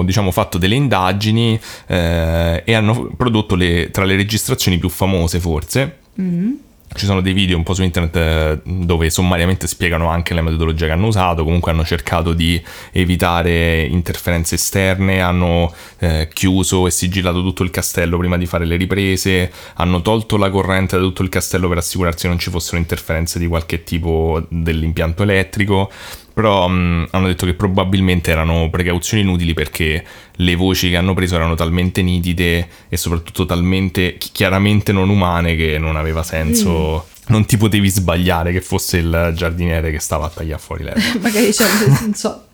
[0.05, 5.99] diciamo, fatto delle indagini eh, e hanno prodotto le- tra le registrazioni più famose, forse.
[6.21, 6.53] Mm.
[6.93, 10.87] Ci sono dei video un po' su internet eh, dove sommariamente spiegano anche la metodologia
[10.87, 12.61] che hanno usato, comunque hanno cercato di
[12.91, 18.75] evitare interferenze esterne, hanno eh, chiuso e sigillato tutto il castello prima di fare le
[18.75, 22.77] riprese, hanno tolto la corrente da tutto il castello per assicurarsi che non ci fossero
[22.79, 25.93] interferenze di qualche tipo dell'impianto elettrico,
[26.41, 31.35] però mh, hanno detto che probabilmente erano precauzioni inutili perché le voci che hanno preso
[31.35, 37.09] erano talmente nitide e soprattutto talmente chi- chiaramente non umane che non aveva senso.
[37.27, 41.01] Non ti potevi sbagliare che fosse il giardiniere che stava a tagliare fuori l'erba.
[41.21, 41.65] Magari c'è,
[42.01, 42.45] non so,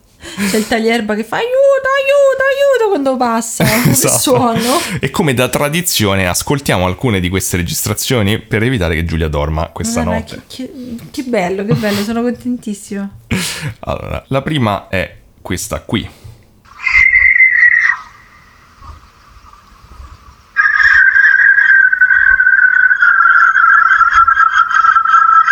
[0.51, 3.65] c'è il taglierba che fa aiuto, aiuto, aiuto quando passa.
[3.91, 4.19] Esatto.
[4.19, 4.79] suono.
[5.01, 10.03] E come da tradizione ascoltiamo alcune di queste registrazioni per evitare che Giulia dorma questa
[10.03, 10.43] Vabbè, notte.
[10.47, 13.09] che, che- che bello, che bello, sono contentissima.
[13.81, 16.09] Allora, la prima è questa qui.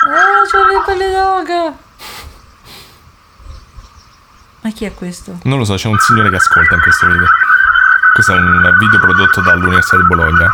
[0.06, 1.83] Ah, c'ho le pelle d'oca.
[4.64, 5.40] Ma chi è questo?
[5.42, 7.26] Non lo so, c'è un signore che ascolta in questo video.
[8.14, 10.50] Questo è un video prodotto dall'Università di Bologna.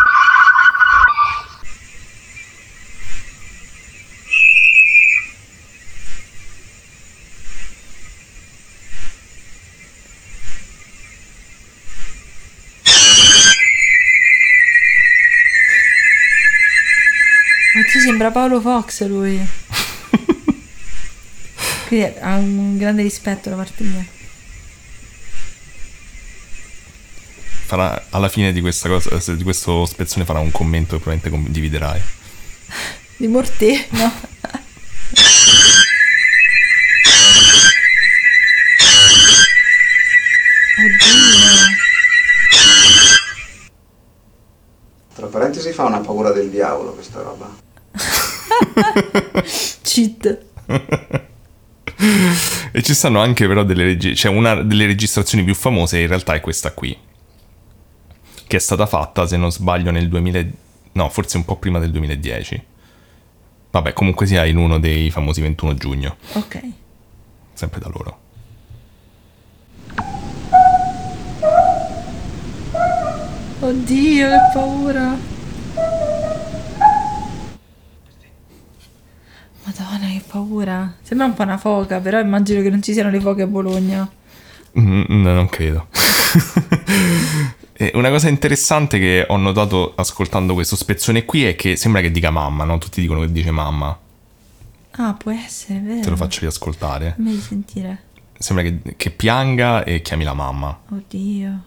[17.77, 19.60] Oddio, sembra Paolo Fox lui.
[21.91, 24.07] Quindi ha un grande rispetto da parte mia.
[27.65, 32.01] farà, alla fine di questa cosa, di questo spezzone farà un commento che probabilmente condividerai.
[33.17, 33.87] Di Morte?
[33.91, 34.13] No.
[40.79, 41.15] Oddio.
[45.15, 47.53] Tra parentesi fa una paura del diavolo questa roba.
[49.83, 50.39] Cheat.
[52.73, 56.35] E ci stanno anche però delle regi- cioè una delle registrazioni più famose in realtà
[56.35, 56.97] è questa qui.
[58.47, 60.45] Che è stata fatta, se non sbaglio, nel 2000
[60.93, 62.65] no, forse un po' prima del 2010.
[63.71, 66.61] Vabbè, comunque sia in uno dei famosi 21 giugno, Ok.
[67.55, 68.19] sempre da loro.
[73.61, 75.17] Oddio, che paura.
[79.65, 80.95] Madonna, che paura.
[81.03, 84.09] Sembra un po' una foca, però immagino che non ci siano le foche a Bologna.
[84.79, 85.89] Mm, no, non credo.
[87.95, 92.31] Una cosa interessante che ho notato ascoltando questo spezzone qui è che sembra che dica
[92.31, 92.79] mamma, no?
[92.79, 93.99] Tutti dicono che dice mamma.
[94.93, 96.01] Ah, può essere, vero.
[96.03, 97.15] Te lo faccio riascoltare.
[97.17, 98.03] Fammi sentire.
[98.39, 100.79] Sembra che, che pianga e chiami la mamma.
[100.91, 101.65] Oddio.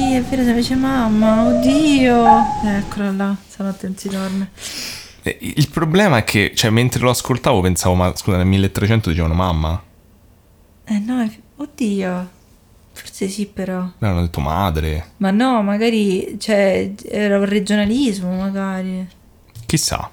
[0.00, 2.24] Sì, è vero, dice mamma, oddio.
[2.64, 4.50] Eccola là, stanotte non si dorme.
[5.22, 9.34] E Il problema è che, cioè, mentre lo ascoltavo pensavo, ma scusa, nel 1300 dicevano
[9.34, 9.82] mamma?
[10.86, 12.30] Eh no, è- oddio.
[12.92, 13.76] Forse sì, però.
[13.98, 15.10] No, hanno detto madre.
[15.18, 19.06] Ma no, magari cioè, era un regionalismo, magari.
[19.66, 20.10] Chissà.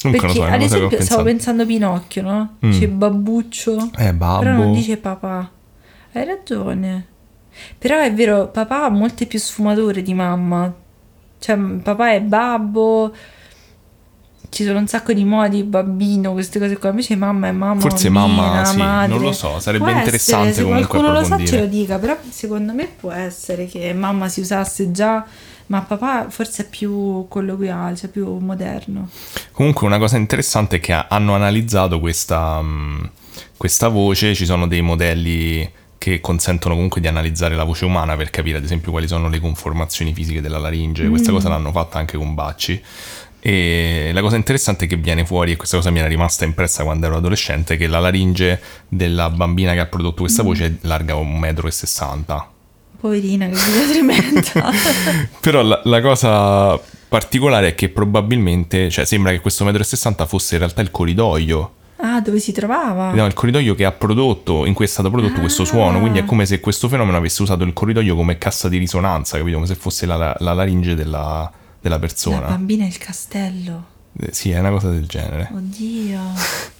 [0.00, 2.56] Comunque Perché, so, ad esempio, stavo pensando a Pinocchio, no?
[2.64, 2.70] Mm.
[2.70, 3.90] Dice babbuccio.
[3.96, 4.44] Eh, babbo.
[4.44, 5.50] Però non dice papà.
[6.12, 7.14] Hai ragione.
[7.78, 10.72] Però è vero, papà ha molte più sfumature di mamma.
[11.38, 13.14] Cioè, papà è babbo.
[14.48, 16.90] Ci sono un sacco di modi, bambino, queste cose qua.
[16.90, 17.80] Invece mamma è mamma.
[17.80, 19.08] Forse bambina, mamma, sì, madre.
[19.08, 21.98] non lo so, sarebbe Può interessante essere, se comunque qualcuno lo sa ce lo dica,
[21.98, 25.26] però secondo me può essere che mamma si usasse già,
[25.66, 29.10] ma papà forse è più colloquiale, cioè più moderno.
[29.52, 33.10] Comunque una cosa interessante è che ha- hanno analizzato questa, mh,
[33.56, 35.70] questa voce, ci sono dei modelli
[36.10, 39.40] che consentono comunque di analizzare la voce umana per capire ad esempio quali sono le
[39.40, 42.80] conformazioni fisiche della laringe, questa cosa l'hanno fatta anche con Bacci.
[43.40, 47.06] E la cosa interessante che viene fuori, e questa cosa mi era rimasta impressa quando
[47.06, 51.14] ero adolescente, è che la laringe della bambina che ha prodotto questa voce è larga
[51.14, 52.44] 1,60 m.
[52.98, 54.72] Poverina, che vita tremenda.
[55.40, 60.54] Però la, la cosa particolare è che probabilmente, cioè sembra che questo 1,60 m fosse
[60.54, 63.12] in realtà il corridoio ah, dove si trovava?
[63.12, 65.66] No, il corridoio che ha prodotto, in cui è stato prodotto questo Ah.
[65.66, 69.36] suono, quindi è come se questo fenomeno avesse usato il corridoio come cassa di risonanza,
[69.38, 69.56] capito?
[69.56, 72.40] Come se fosse la, la laringe della, della La persona.
[72.46, 73.84] bambina e il castello.
[74.20, 75.50] Eh, Sì, è una cosa del genere.
[75.54, 76.20] Oddio.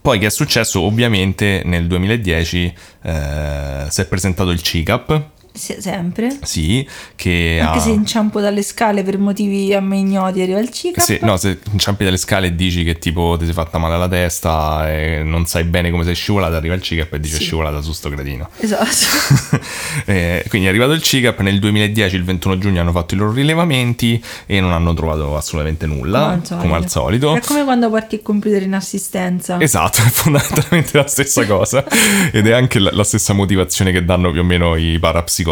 [0.00, 0.80] Poi che è successo?
[0.82, 5.22] Ovviamente nel 2010 eh, si è presentato il CICAP,
[5.56, 6.36] Se- sempre.
[6.42, 6.84] sì,
[7.14, 7.80] che Anche ha...
[7.80, 11.04] se inciampo dalle scale per motivi a me ignoti arriva il CICAP.
[11.04, 14.08] Se, no, se inciampi dalle scale e dici che tipo ti sei fatta male alla
[14.08, 17.44] testa e non sai bene come sei scivolata, arriva il CICAP e dice Sì.
[17.44, 18.48] scivolata su sto gradino.
[18.58, 19.62] Esatto.
[20.06, 23.32] Eh, quindi è arrivato il CICAP, nel 2010, il 21 giugno, hanno fatto i loro
[23.32, 27.34] rilevamenti e non hanno trovato assolutamente nulla, come al solito.
[27.34, 29.58] È come quando porti il computer in assistenza.
[29.60, 31.84] Esatto, è fondamentalmente la stessa cosa
[32.32, 35.42] ed è anche la, la stessa motivazione che danno più o meno i parapsicologi.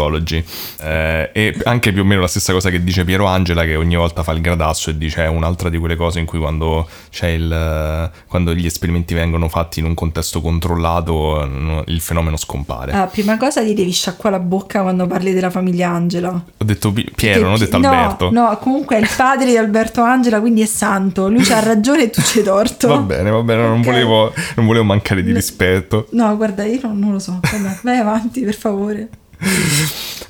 [0.81, 3.95] Eh, e anche più o meno la stessa cosa che dice Piero Angela che ogni
[3.95, 7.27] volta fa il gradasso e dice è un'altra di quelle cose in cui quando, c'è
[7.27, 12.91] il, quando gli esperimenti vengono fatti in un contesto controllato il fenomeno scompare.
[12.91, 16.29] Ah, prima cosa ti devi sciacquare la bocca quando parli della famiglia Angela.
[16.29, 18.31] Ho detto Pi- Piero, non ho detto no, Alberto.
[18.31, 21.29] No, comunque è il padre di Alberto Angela, quindi è santo.
[21.29, 22.87] Lui c'ha ragione e tu c'hai torto.
[22.87, 23.85] Va bene, va bene, non, Ok.
[23.85, 26.07] volevo, non volevo mancare di rispetto.
[26.11, 27.39] No, guarda, io non, non lo so.
[27.41, 29.09] Vabbè, vai avanti, per favore.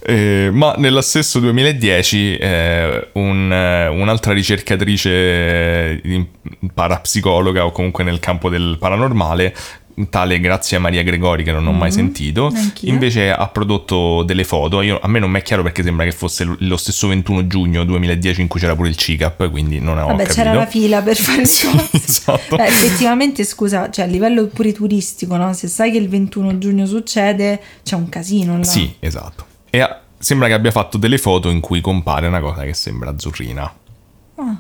[0.05, 6.27] Eh, ma nello stesso 2010 eh, un, eh, un'altra ricercatrice eh,
[6.73, 9.55] parapsicologa o comunque nel campo del paranormale,
[10.09, 12.89] tale Grazia Maria Gregori che non ho mai sentito, Mm, neanch'io.
[12.91, 14.81] invece ha prodotto delle foto.
[14.81, 17.83] Io- a me non mi è chiaro perché sembra che fosse lo- stesso 21 giugno
[17.83, 20.33] 2010 in cui c'era pure il CICAP, quindi non ho Vabbè, capito.
[20.33, 22.55] c'era la fila per fare il Sì, esatto.
[22.55, 25.53] Beh, effettivamente, scusa, cioè a livello pure turistico, no?
[25.53, 28.63] Se sai che il 21 giugno succede, c'è un casino là.
[28.63, 29.45] Sì, esatto.
[29.69, 33.09] E ha- sembra che abbia fatto delle foto in cui compare una cosa che sembra
[33.11, 33.73] azzurrina.
[34.35, 34.59] Ah,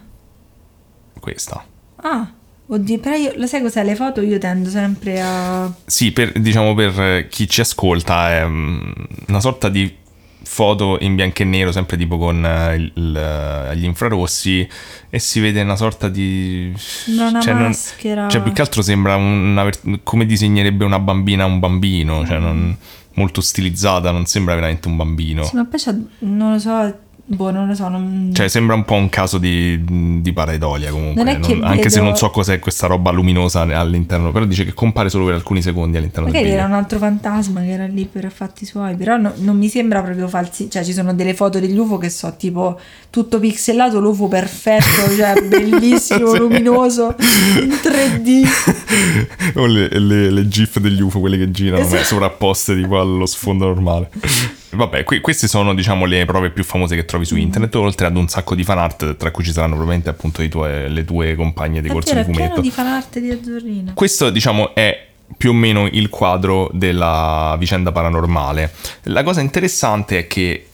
[1.19, 1.63] Questa.
[1.97, 2.31] ah,
[2.73, 3.83] oddio, però io, lo sai cos'è?
[3.83, 5.71] Le foto io tendo sempre a...
[5.85, 8.91] Sì, per, diciamo per eh, chi ci ascolta è mm,
[9.27, 10.01] una sorta di
[10.45, 14.67] foto in bianco e nero, sempre tipo con eh, il- il- gli infrarossi,
[15.09, 16.73] e si vede una sorta di...
[17.07, 18.27] Una non- maschera.
[18.27, 19.69] cioè, più che altro sembra una
[20.03, 22.75] come disegnerebbe una bambina un bambino, cioè non-
[23.15, 25.43] molto stilizzata, non sembra veramente un bambino.
[25.43, 28.31] Sì, ma poi c'ha, non lo so, boh, non lo so, non...
[28.33, 29.81] Cioè, sembra un po' un caso di,
[30.21, 31.23] di pareidolia comunque.
[31.23, 34.73] Non non- Anche se vedo- non so cos'è questa roba luminosa all'interno, però dice che
[34.73, 36.77] compare solo per alcuni secondi all'interno Magari del era video.
[36.77, 40.27] un altro fantasma che era lì per fatti suoi, però no- non mi sembra proprio
[40.27, 40.69] falsi.
[40.69, 44.83] Cioè, ci sono delle foto degli UFO che so tipo tutto pixelato, l'UFO perfetto,
[45.15, 46.37] cioè bellissimo, Sì.
[46.37, 47.15] luminoso,
[47.61, 49.53] in 3D.
[49.55, 52.03] o le, le- le gif degli UFO, quelle che girano Esatto.
[52.03, 54.09] sovrapposte di qua allo sfondo normale.
[54.75, 57.39] Vabbè, qui- queste sono diciamo le prove più famose che trovi su Mm.
[57.39, 60.91] internet, oltre ad un sacco di fan art, tra cui ci saranno probabilmente appunto tuoi-
[60.91, 62.61] le tue compagne di corso di fumetto.
[62.61, 63.93] di fanart di Azzurrina.
[63.93, 65.07] Questo, diciamo, è
[65.37, 68.71] più o meno il quadro della vicenda paranormale.
[69.03, 70.67] La cosa interessante è che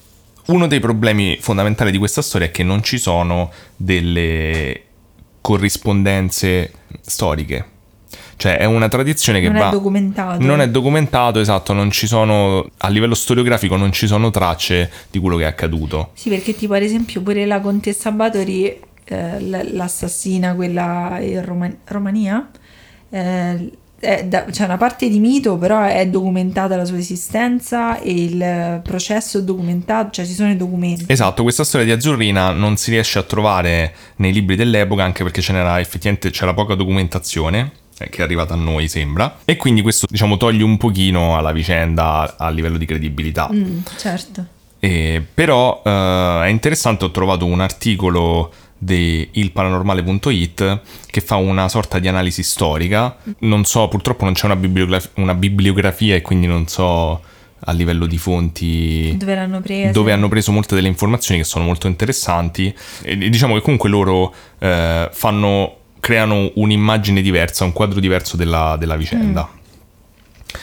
[0.48, 4.84] uno dei problemi fondamentali di questa storia è che non ci sono delle
[5.42, 6.72] corrispondenze
[7.02, 7.66] storiche.
[8.40, 9.68] Cioè, è una tradizione che Non va.
[9.68, 10.42] è documentato.
[10.46, 12.66] Non è documentato, esatto, non ci sono.
[12.78, 16.12] A livello storiografico non ci sono tracce di quello che è accaduto.
[16.14, 22.50] Sì, perché tipo ad esempio pure la contessa Batori, eh, l'assassina, quella in Roma- Romania,
[23.10, 23.72] eh,
[24.24, 29.40] da- c'è una parte di mito, però è documentata la sua esistenza e il processo
[29.40, 31.04] è documentato, cioè ci sono i documenti.
[31.10, 35.42] Esatto, questa storia di Azzurrina non si riesce a trovare nei libri dell'epoca anche perché
[35.42, 37.72] ce n'era effettivamente c'era poca documentazione
[38.08, 42.36] che è arrivata a noi sembra e quindi questo diciamo toglie un pochino alla vicenda
[42.38, 43.50] a livello di credibilità.
[43.52, 44.46] Mm, certo.
[44.80, 52.00] E, però eh, è interessante, ho trovato un articolo di ilparanormale.it che fa una sorta
[52.00, 53.18] di analisi storica.
[53.40, 57.22] Non so, purtroppo non c'è una, bibliograf- una bibliografia e quindi non so
[57.64, 61.88] a livello di fonti Dove l'hanno dove hanno preso molte delle informazioni che sono molto
[61.88, 68.76] interessanti e diciamo che comunque loro eh, fanno creano un'immagine diversa, un quadro diverso della,
[68.78, 69.50] della vicenda.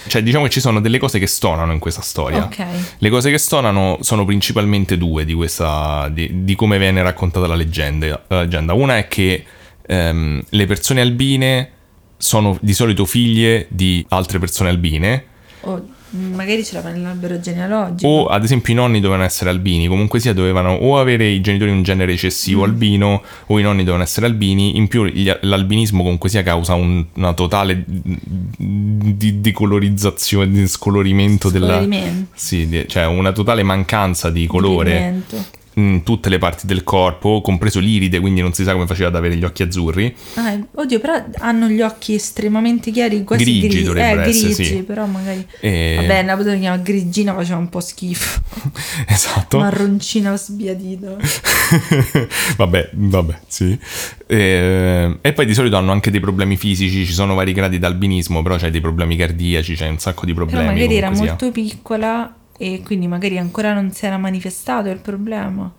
[0.09, 2.45] Cioè, diciamo che ci sono delle cose che stonano in questa storia.
[2.45, 2.65] Ok.
[2.99, 7.55] Le cose che stonano sono principalmente due di, questa, di, di come viene raccontata la
[7.55, 8.25] leggenda.
[8.27, 8.73] la leggenda.
[8.73, 9.45] Una è che
[9.87, 11.71] ehm, le persone albine
[12.17, 15.25] sono di solito figlie di altre persone albine
[15.67, 15.77] mm,
[16.11, 18.09] magari ce l'aveva nell'albero genealogico.
[18.09, 21.71] o ad esempio i nonni dovevano essere albini, comunque sia dovevano o avere i genitori
[21.71, 26.29] un genere recessivo albino o i nonni dovevano essere albini, in più gli- l'albinismo comunque
[26.29, 31.75] sia causa un- una totale di, decolorizzazione, di scolorimento della...
[31.81, 32.31] Scolorimento.
[32.35, 35.45] Sì, di- cioè una totale mancanza di colore Pigmento.
[35.79, 39.17] In tutte le parti del corpo, compreso l'iride, quindi non si sa come faceva ad
[39.17, 40.15] avere gli occhi azzurri.
[40.35, 43.83] Ah, eh, oddio, però hanno gli occhi estremamente chiari, quasi Grigi grigi.
[43.83, 44.83] dovrebbero eh, essere, grigi, sì.
[44.83, 45.47] però magari...
[45.61, 48.41] E- Vabbè, una volta che chiama grigina faceva un po' schifo.
[49.07, 49.59] esatto.
[49.59, 51.17] Marroncina sbiadita.
[52.57, 53.79] vabbè, vabbè, sì.
[54.27, 58.43] E, e poi di solito hanno anche dei problemi fisici, ci sono vari gradi d'albinismo,
[58.43, 60.73] però c'è dei problemi cardiaci, c'è un sacco di Però problemi.
[60.73, 65.73] magari era molto piccola e quindi magari ancora non si era manifestato il problema.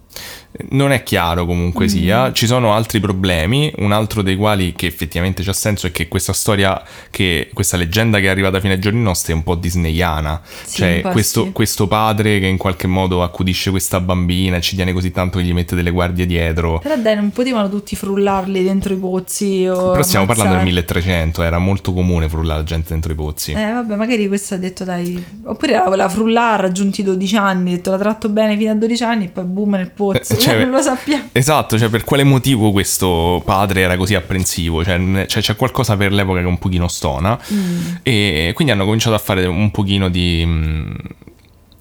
[0.70, 1.88] Non è chiaro comunque Mm.
[1.90, 6.08] sia, ci sono altri problemi, un altro dei quali che effettivamente c'ha senso è che
[6.08, 6.82] questa storia,
[7.12, 10.78] che questa leggenda che è arrivata fino ai giorni nostri è un po' disneyana, Sì,
[10.78, 11.52] cioè questo, sì.
[11.52, 15.44] questo padre che in qualche modo accudisce questa bambina e ci tiene così tanto che
[15.44, 20.02] gli mette delle guardie dietro, Però dai, non potevano tutti frullarli dentro i pozzi però
[20.02, 21.04] stiamo parlando del ammazzarli.
[21.04, 23.52] 1300, era molto comune frullare la gente dentro i pozzi.
[23.52, 27.74] Eh vabbè, magari questo ha detto dai, oppure la voleva frullare, raggiunti i 12 anni,
[27.74, 30.37] ha detto la tratto bene fino a 12 anni e poi boom nel pozzo, Eh,
[30.42, 31.30] cioè- non lo sappiamo.
[31.32, 34.84] Esatto, cioè per quale motivo questo padre era così apprensivo?
[34.84, 37.96] Cioè, cioè, c'è qualcosa per l'epoca che un pochino stona Mm.
[38.04, 40.96] e quindi hanno cominciato a fare un pochino di, mh,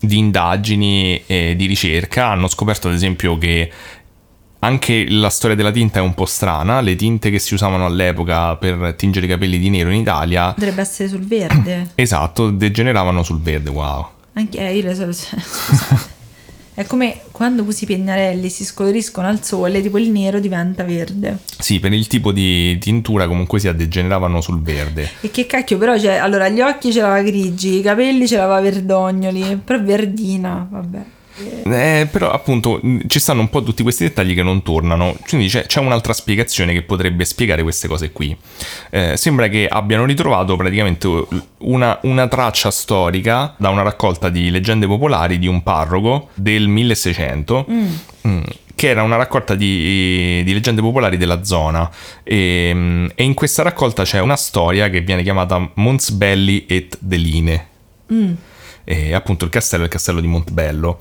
[0.01, 2.27] di indagini e di ricerca.
[2.29, 3.71] Hanno scoperto ad esempio che
[4.61, 8.57] anche la storia della tinta è un po' strana, le tinte che si usavano all'epoca
[8.57, 11.91] per tingere i capelli di nero in Italia, Dovrebbe essere sul verde.
[11.95, 14.09] esatto, degeneravano sul verde, wow.
[14.33, 16.15] Anche eh, io le so, scusate.
[16.77, 21.39] È come quando usi i pennarelli si scoloriscono al sole, tipo il nero diventa verde.
[21.59, 25.09] Sì, per il tipo di tintura comunque sia degeneravano sul verde.
[25.23, 28.61] E che cacchio, però, cioè, allora gli occhi ce l'aveva grigi, i capelli ce l'aveva
[28.61, 31.05] verdognoli, però verdina, vabbè.
[31.39, 35.67] Eh, però appunto ci stanno un po' tutti questi dettagli che non tornano, quindi c'è,
[35.67, 38.35] c'è un'altra spiegazione che potrebbe spiegare queste cose qui.
[38.91, 41.27] Eh, sembra che abbiano ritrovato praticamente
[41.59, 47.67] una, una traccia storica da una raccolta di leggende popolari di un parroco del 1600.
[48.27, 48.43] mm,
[48.75, 51.91] Che era una raccolta di, di leggende popolari della zona,
[52.23, 57.67] e, mm, e in questa raccolta c'è una storia che viene chiamata Monsbelli et Deline
[58.13, 58.35] Mm.
[58.89, 61.01] E appunto il castello è il castello di Montebello.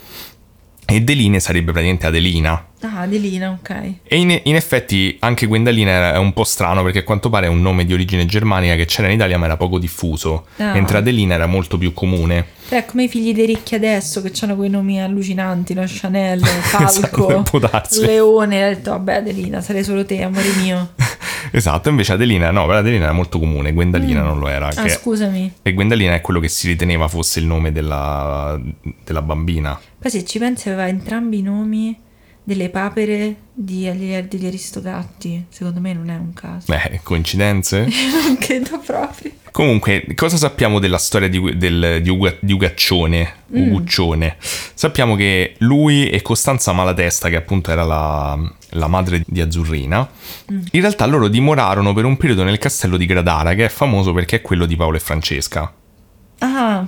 [0.87, 2.67] e Deline sarebbe praticamente Adelina.
[2.81, 3.69] Ah, Adelina, ok.
[4.03, 7.49] E in, in effetti anche Gwendalina è un po' strano perché a quanto pare è
[7.49, 10.73] un nome di origine germanica che c'era in Italia ma era poco diffuso, Ah.
[10.73, 12.45] mentre Adelina era molto più comune.
[12.69, 15.83] È come i figli dei ricchi adesso che hanno quei nomi allucinanti, no?
[15.87, 18.01] Chanel, Falco, Esatto.
[18.01, 18.65] Leone.
[18.65, 20.93] Ho detto, vabbè Adelina, sarei solo te, amore mio.
[21.55, 24.67] Esatto, invece Adelina no, però Adelina era molto comune, Gwendalina non lo era.
[24.67, 25.53] Ah, che- scusami.
[25.61, 28.59] e Gwendalina è quello che si riteneva fosse il nome della,
[29.03, 29.79] della bambina.
[29.97, 31.97] Poi se ci pensi aveva entrambi i nomi
[32.45, 33.91] delle papere di,
[34.27, 35.45] degli Aristogatti.
[35.49, 36.67] Secondo me non è un caso.
[36.67, 37.87] Beh, coincidenze?
[38.23, 39.31] non credo proprio.
[39.51, 43.33] Comunque, cosa sappiamo della storia di, del- di Uga- di Ugaccione?
[43.47, 44.35] Uguccione?
[44.39, 48.37] Sappiamo che lui e Costanza Malatesta, che appunto era la,
[48.71, 50.07] la madre di Azzurrina,
[50.49, 54.37] in realtà loro dimorarono per un periodo nel castello di Gradara, che è famoso perché
[54.37, 55.73] è quello di Paolo e Francesca.
[56.39, 56.85] Ah,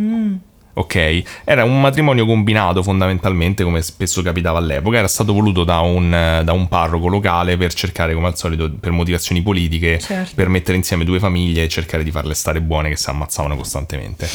[0.00, 0.34] mm.
[0.78, 6.10] Ok, era un matrimonio combinato fondamentalmente, come spesso capitava all'epoca, era stato voluto da un,
[6.44, 10.34] da un parroco locale per cercare, come al solito, per motivazioni politiche, Certo.
[10.34, 14.28] per mettere insieme due famiglie e cercare di farle stare buone che si ammazzavano costantemente.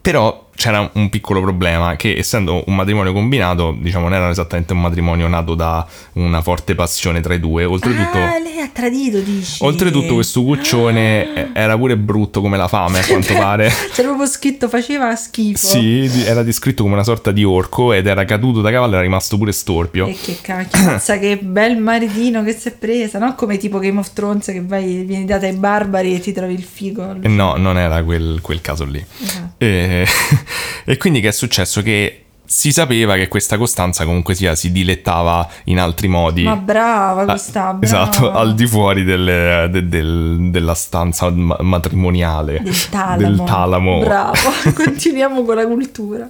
[0.00, 4.80] Però c'era un piccolo problema, che essendo un matrimonio combinato, diciamo, non era esattamente un
[4.80, 8.18] matrimonio nato da una forte passione tra i due, oltretutto...
[8.18, 9.62] Ah, lei ha tradito, dici.
[9.64, 13.70] Oltretutto questo cuccione eh, era pure brutto come la fame a quanto pare.
[13.92, 15.66] C'era proprio scritto faceva schifo.
[15.66, 19.36] Sì, era descritto come una sorta di orco ed era caduto da cavallo era rimasto
[19.36, 20.06] pure storpio.
[20.06, 23.34] E che cacchio, che bel maritino che si è presa, no?
[23.34, 26.64] Come tipo Game of Thrones che vai, vieni data ai barbari e ti trovi il
[26.64, 27.16] figo.
[27.22, 29.04] No, non era quel, quel caso lì.
[29.22, 29.54] Esatto.
[29.58, 30.06] E,
[30.84, 31.82] e quindi che è successo?
[31.82, 36.42] Che si sapeva che questa Costanza comunque sia si dilettava in altri modi.
[36.42, 37.84] Ma brava Ah, questa, brava.
[37.84, 42.60] Esatto, al di fuori delle- de- del- della stanza ma- matrimoniale.
[42.62, 43.16] del talamo.
[43.16, 43.98] Del talamo.
[44.00, 44.36] Bravo,
[44.74, 46.28] continuiamo con la cultura.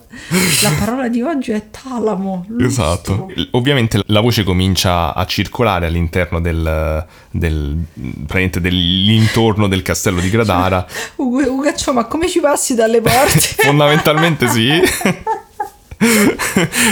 [0.62, 2.44] La parola di oggi è talamo.
[2.48, 2.66] lustro.
[2.66, 3.32] Esatto.
[3.52, 10.86] Ovviamente la voce comincia a circolare all'interno del, del praticamente dell'intorno del castello di Gradara.
[11.16, 13.40] Ugo, Ugaccio, ma come ci passi dalle porte?
[13.64, 14.70] Fondamentalmente sì.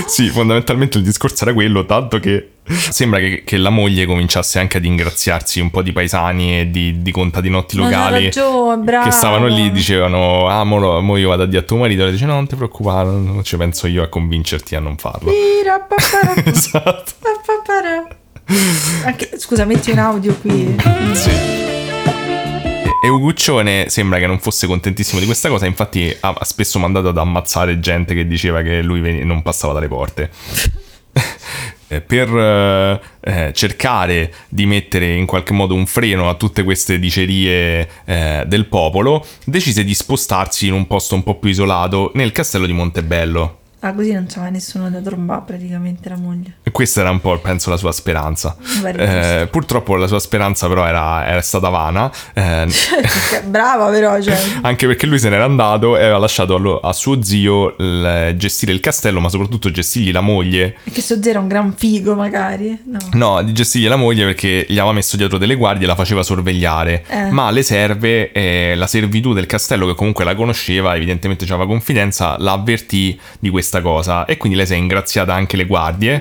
[0.07, 4.77] sì, fondamentalmente il discorso era quello, tanto che sembra che, che la moglie cominciasse anche
[4.77, 9.73] ad ingraziarsi un po' di paesani e di, di contadinotti locali ragione, che stavano lì
[9.73, 12.55] dicevano ah mo, io vado a dire a tuo marito e dice no non ti
[12.55, 15.31] preoccupare non ci penso io a convincerti a non farlo
[16.45, 17.13] esatto.
[19.05, 20.77] Anche- scusa, metti un audio qui.
[21.13, 21.72] Sì.
[23.05, 27.18] E Uguccione sembra che non fosse contentissimo di questa cosa, infatti ha spesso mandato ad
[27.18, 30.30] ammazzare gente che diceva che lui veni- non passava dalle porte.
[31.92, 36.98] Eh, per eh, eh, cercare di mettere in qualche modo un freno a tutte queste
[36.98, 42.32] dicerie eh, del popolo, decise di spostarsi in un posto un po' più isolato nel
[42.32, 43.59] castello di Montebello.
[43.80, 46.55] Ah, così non c'aveva nessuno da trombare praticamente la moglie.
[46.73, 48.57] Questa era un po', penso, la sua speranza.
[49.43, 52.11] Eh, purtroppo la sua speranza però era, era stata vana.
[52.35, 52.66] eh,
[53.47, 54.37] Brava però, cioè.
[54.62, 58.73] Anche perché lui se n'era andato e aveva lasciato allo- a suo zio il- gestire
[58.73, 60.77] il castello, ma soprattutto gestirgli la moglie.
[60.83, 62.79] Perché sto zero è un gran figo magari.
[62.85, 62.99] No.
[63.12, 66.23] No, di gestirgli la moglie perché gli aveva messo dietro delle guardie e la faceva
[66.23, 67.05] sorvegliare.
[67.09, 67.31] Eh.
[67.31, 72.37] Ma le serve, eh, la servitù del castello, che comunque la conosceva, evidentemente aveva confidenza,
[72.39, 74.25] la avvertì di questa cosa.
[74.25, 76.20] E quindi lei si è ingraziata anche le guardie.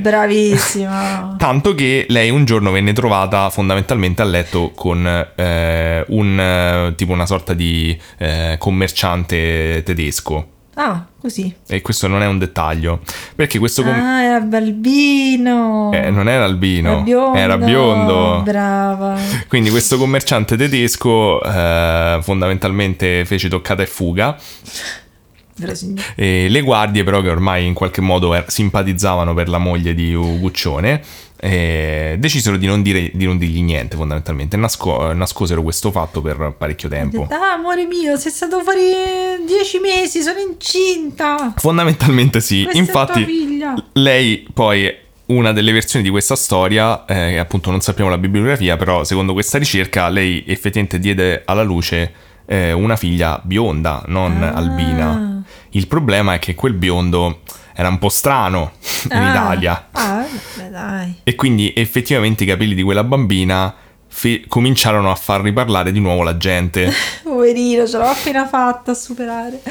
[0.50, 1.36] Bravissima.
[1.39, 7.12] Tanto che lei un giorno venne trovata fondamentalmente a letto con eh, un eh, tipo
[7.14, 10.48] una sorta di eh, commerciante tedesco.
[10.76, 11.54] Ah, così.
[11.68, 13.02] E questo non è un dettaglio.
[13.36, 15.92] Perché questo com- Ah, era Balbino.
[15.92, 17.38] eh, non era albino, Era biondo.
[17.38, 18.42] era biondo.
[18.44, 19.18] Brava.
[19.50, 24.38] Quindi questo commerciante tedesco eh, fondamentalmente fece toccata e fuga.
[25.62, 26.01] Vero signore.
[26.16, 30.12] E le guardie, però, che ormai in qualche modo er- simpatizzavano per la moglie di
[30.14, 31.01] Uguccione,
[31.39, 34.57] eh, decisero di non, dire, di non dirgli niente, fondamentalmente.
[34.57, 37.28] Nasco- nascosero questo fatto per parecchio tempo.
[37.30, 38.82] ah, amore mio, sei stato fuori
[39.45, 41.53] dieci mesi, sono incinta.
[41.57, 42.64] Fondamentalmente sì.
[42.64, 43.59] Questa Infatti,
[43.93, 45.09] lei poi.
[45.24, 49.57] Una delle versioni di questa storia, eh, appunto non sappiamo la bibliografia, però secondo questa
[49.57, 52.12] ricerca lei effettivamente diede alla luce
[52.52, 54.52] eh, una figlia bionda, non Ah.
[54.52, 55.41] albina.
[55.70, 57.41] Il problema è che quel biondo
[57.74, 58.74] era un po' strano
[59.10, 59.30] in Ah.
[59.32, 60.26] Italia Ah,
[60.56, 61.16] vabbè, dai.
[61.24, 63.74] e quindi effettivamente i capelli di quella bambina
[64.12, 66.91] fe- cominciarono a far riparlare di nuovo la gente.
[67.24, 69.62] poverino, ce l'ho appena fatta a superare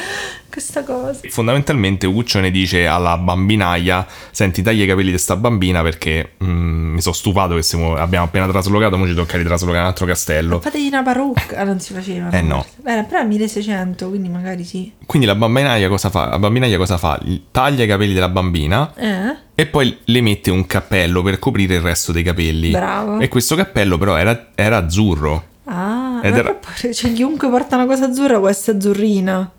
[0.51, 1.21] questa cosa.
[1.29, 7.01] Fondamentalmente Uccione dice alla bambinaia, senti taglia i capelli di sta bambina perché mm, mi
[7.01, 10.61] sono stufato che siamo- abbiamo appena traslocato, ora ci tocca ritraslocare un altro castello.
[10.61, 12.31] Fategli una parrucca, ah, non si faceva.
[12.31, 12.65] Eh, no.
[12.77, 14.93] Beh, però è 1600, quindi magari sì.
[15.07, 16.29] Quindi la bambinaia cosa fa?
[16.29, 17.21] La bambinaia cosa fa?
[17.51, 19.37] Taglia i capelli della bambina Eh?
[19.61, 22.71] E poi le mette un cappello per coprire il resto dei capelli.
[22.71, 23.19] Bravo.
[23.21, 25.45] E questo cappello però era, era azzurro.
[25.65, 26.59] Ah, Ed era-
[26.93, 29.51] cioè, chiunque porta una cosa azzurra può essere azzurrina.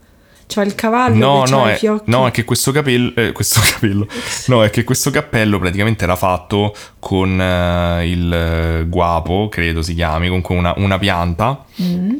[0.47, 2.09] C'ha il cavallo No, no, è, fiocchi.
[2.11, 4.05] no, è che questo capello, eh, questo capello,
[4.47, 10.27] no, è che questo cappello praticamente era fatto con eh, il guapo, credo si chiami,
[10.27, 12.15] comunque una, una pianta Mm.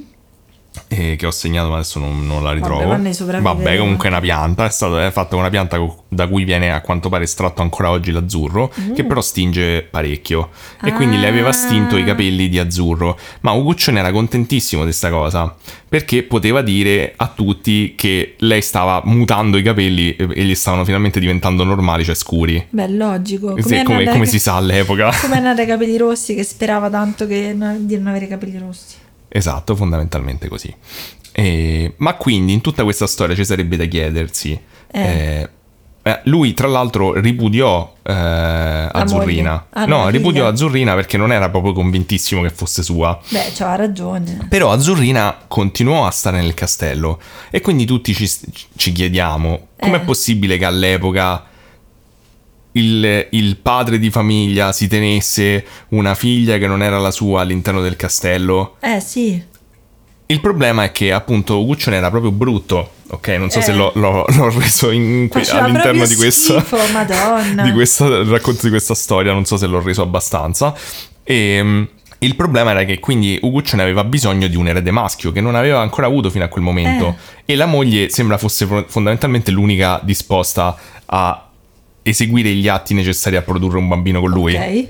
[0.88, 2.92] Eh, che ho segnato ma adesso non, non la ritrovo.
[3.12, 3.54] sopravviveva.
[3.54, 6.82] Vabbè, comunque è una pianta, è stata è fatta una pianta da cui viene a
[6.82, 10.50] quanto pare estratto ancora oggi l'azzurro, che però stinge parecchio
[10.84, 12.04] e quindi le aveva stinto i Mm.
[12.04, 12.08] Ah.
[12.08, 13.18] capelli di azzurro.
[13.42, 15.56] Ma Uguccione era contentissimo di questa cosa,
[15.88, 21.20] perché poteva dire a tutti che lei stava mutando i capelli e, gli stavano finalmente
[21.20, 22.66] diventando normali, cioè scuri.
[22.70, 23.56] Beh, logico.
[23.62, 25.12] Sì, è come, come si sa all'epoca.
[25.22, 28.58] Come è nata i capelli rossi che sperava tanto che di non avere i capelli
[28.58, 28.96] rossi.
[29.34, 30.74] Esatto, fondamentalmente così.
[31.32, 34.60] E- ma quindi in tutta questa storia ci sarebbe da chiedersi.
[34.92, 35.50] eh,
[36.04, 38.12] eh, lui, tra l'altro, ripudiò eh,
[38.92, 39.68] Azzurrina.
[39.70, 40.48] Ah, no, ripudiò.
[40.48, 43.18] Azzurrina perché non era proprio convintissimo che fosse sua.
[43.30, 44.48] Beh, c'aveva ragione.
[44.50, 47.20] Però Azzurrina continuò a stare nel castello
[47.52, 48.28] e quindi tutti ci,
[48.76, 50.00] ci chiediamo com'è Eh.
[50.00, 51.44] possibile che all'epoca
[52.74, 57.82] il, il padre di famiglia si tenesse una figlia che non era la sua all'interno
[57.82, 58.76] del castello.
[58.80, 59.50] Eh, sì.
[60.28, 63.28] Il problema è che appunto Guccione era proprio brutto, ok?
[63.30, 63.64] Non so Eh.
[63.64, 67.64] se l'ho, l'ho- l'ho reso in Faceva all'interno di questa, schifo, madonna.
[67.68, 70.74] di questa racconto di questa storia, non so se l'ho reso abbastanza.
[71.24, 71.84] E mm,
[72.20, 75.82] il problema era che quindi Uguccione aveva bisogno di un erede maschio che non aveva
[75.82, 77.52] ancora avuto fino a quel momento Eh.
[77.52, 81.46] e la moglie sembra fosse fo- fondamentalmente l'unica disposta a
[82.04, 84.56] eseguire gli atti necessari a produrre un bambino con lui.
[84.56, 84.88] Ok.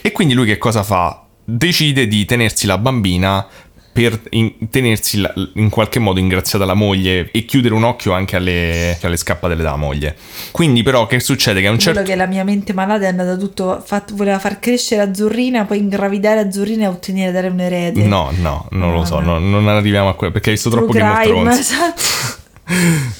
[0.00, 1.24] E quindi lui che cosa fa?
[1.44, 3.46] Decide di tenersi la bambina
[3.90, 8.36] per in- tenersi la- in qualche modo ingraziata la moglie e chiudere un occhio anche
[8.36, 10.14] alle, alle scappatelle della moglie.
[10.52, 11.60] Quindi però che succede?
[11.60, 13.82] Che a un Quello certo che la mia mente malata è andata tutto.
[13.84, 18.04] fatto- voleva far crescere Azzurrina, poi ingravidare Azzurrina e ottenere dare un erede.
[18.04, 20.82] No, no, non lo so, No, no- non arriviamo a quello perché hai visto True
[20.84, 21.58] troppo Game of crime, Thrones.
[21.58, 22.02] esatto.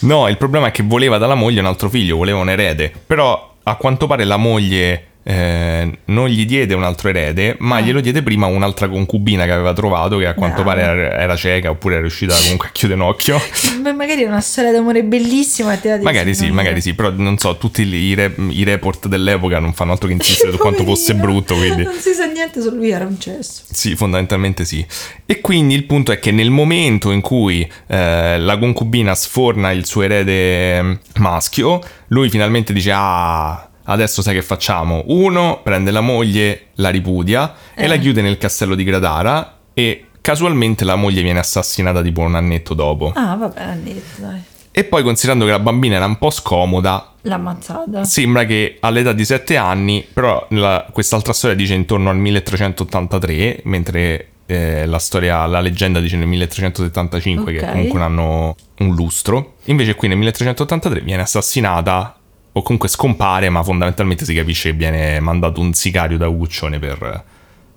[0.01, 2.92] No, il problema è che voleva dalla moglie un altro figlio, voleva un erede.
[3.07, 7.81] Però a quanto pare la moglie eh, non gli diede un altro erede, ma Ah.
[7.83, 10.81] glielo diede prima un'altra concubina che aveva trovato, che a quanto Bravo.
[10.81, 13.39] pare era, cieca oppure era riuscita comunque a chiudere un occhio.
[13.83, 15.76] Beh, magari è una storia d'amore bellissima.
[15.76, 19.59] te la Magari sì, magari sì, però non so, tutti i, re- i report dell'epoca
[19.59, 21.83] non fanno altro che insistere su quanto fosse brutto, quindi...
[21.83, 23.64] Non si sa niente su lui, era un cesso.
[23.70, 24.85] Sì, fondamentalmente sì.
[25.26, 29.85] E quindi il punto è che nel momento in cui eh, la concubina sforna il
[29.85, 35.03] suo erede mm, maschio, lui finalmente dice: Ah, adesso sai che facciamo?
[35.09, 37.86] Uno prende la moglie, la ripudia e Eh.
[37.86, 39.57] la chiude nel castello di Gradara.
[39.74, 43.12] E casualmente la moglie viene assassinata tipo un annetto dopo.
[43.14, 44.41] Ah, vabbè, ha detto, dai.
[44.70, 48.05] E poi, considerando che la bambina era un po' scomoda, L'ha ammazzata.
[48.05, 54.28] Sembra che all'età di 7 anni, però la- quest'altra storia dice intorno al 1383, mentre
[54.51, 57.70] eh, la storia, la leggenda dice nel 1375, che Ok.
[57.70, 59.55] comunque hanno un lustro.
[59.64, 62.16] Invece qui nel 1383 viene assassinata,
[62.59, 67.24] o comunque scompare, ma fondamentalmente si capisce che viene mandato un sicario da Uguccione per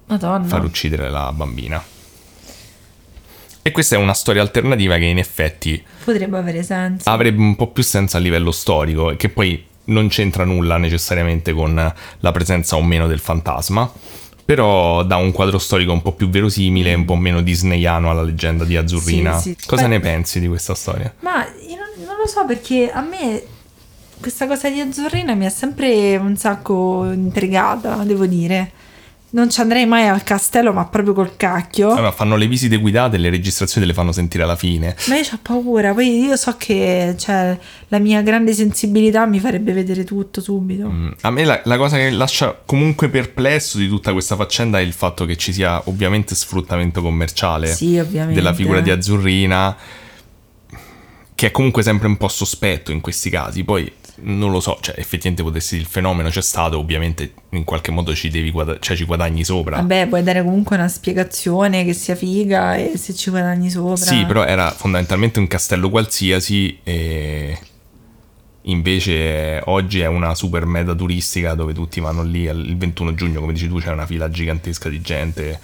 [0.07, 0.45] Madonna.
[0.47, 1.83] far uccidere la bambina.
[3.63, 7.07] E questa è una storia alternativa che in effetti Potrebbe avere senso.
[7.09, 11.53] avrebbe un po' più senso a livello storico, e che poi non c'entra nulla necessariamente
[11.53, 13.91] con la presenza o meno del fantasma,
[14.43, 18.65] però dà un quadro storico un po' più verosimile, un po' meno disneyano alla leggenda
[18.65, 19.37] di Azzurrina.
[19.37, 19.67] Sì, sì.
[19.67, 21.13] Cosa Beh- ne pensi di questa storia?
[21.19, 23.43] Ma io non, non lo so perché a me
[24.21, 28.71] questa cosa di Azzurrina mi ha sempre un sacco intrigata, devo dire.
[29.33, 31.91] Non ci andrei mai al castello, ma proprio col cacchio.
[31.91, 34.93] Allora, fanno le visite guidate e le registrazioni le fanno sentire alla fine.
[35.07, 37.57] Ma io ho paura, poi io so che cioè,
[37.87, 40.89] la mia grande sensibilità mi farebbe vedere tutto subito.
[40.89, 44.81] Mm, A me la, la cosa che lascia comunque perplesso di tutta questa faccenda è
[44.81, 48.35] il fatto che ci sia ovviamente sfruttamento commerciale Sì, ovviamente.
[48.35, 49.77] della figura di Azzurrina,
[51.41, 53.63] che è comunque sempre un po' sospetto in questi casi.
[53.63, 58.13] Poi non lo so, cioè effettivamente potessi il fenomeno c'è stato, ovviamente in qualche modo
[58.13, 59.77] ci devi guada- cioè, ci guadagni sopra.
[59.77, 64.05] Vabbè, puoi dare comunque una spiegazione che sia figa e se ci guadagni sopra.
[64.05, 67.57] Sì, però era fondamentalmente un castello qualsiasi e
[68.65, 73.53] invece oggi è una super meta turistica dove tutti vanno lì il 21 giugno, come
[73.53, 75.59] dici tu, c'è una fila gigantesca di gente.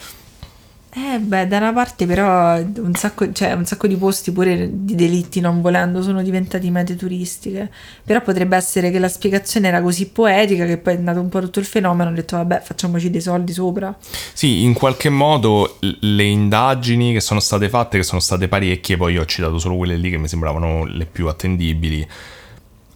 [1.00, 4.96] Eh beh, da una parte però un sacco, cioè, un sacco di posti pure di
[4.96, 7.70] delitti non volendo sono diventati mete turistiche.
[8.04, 11.40] Però potrebbe essere che la spiegazione era così poetica che poi è andato un po'
[11.40, 13.96] tutto il fenomeno, hanno detto vabbè facciamoci dei soldi sopra.
[14.34, 19.14] Sì, in qualche modo le indagini che sono state fatte, che sono state parecchie, poi
[19.14, 22.08] io ho citato solo quelle lì che mi sembravano le più attendibili,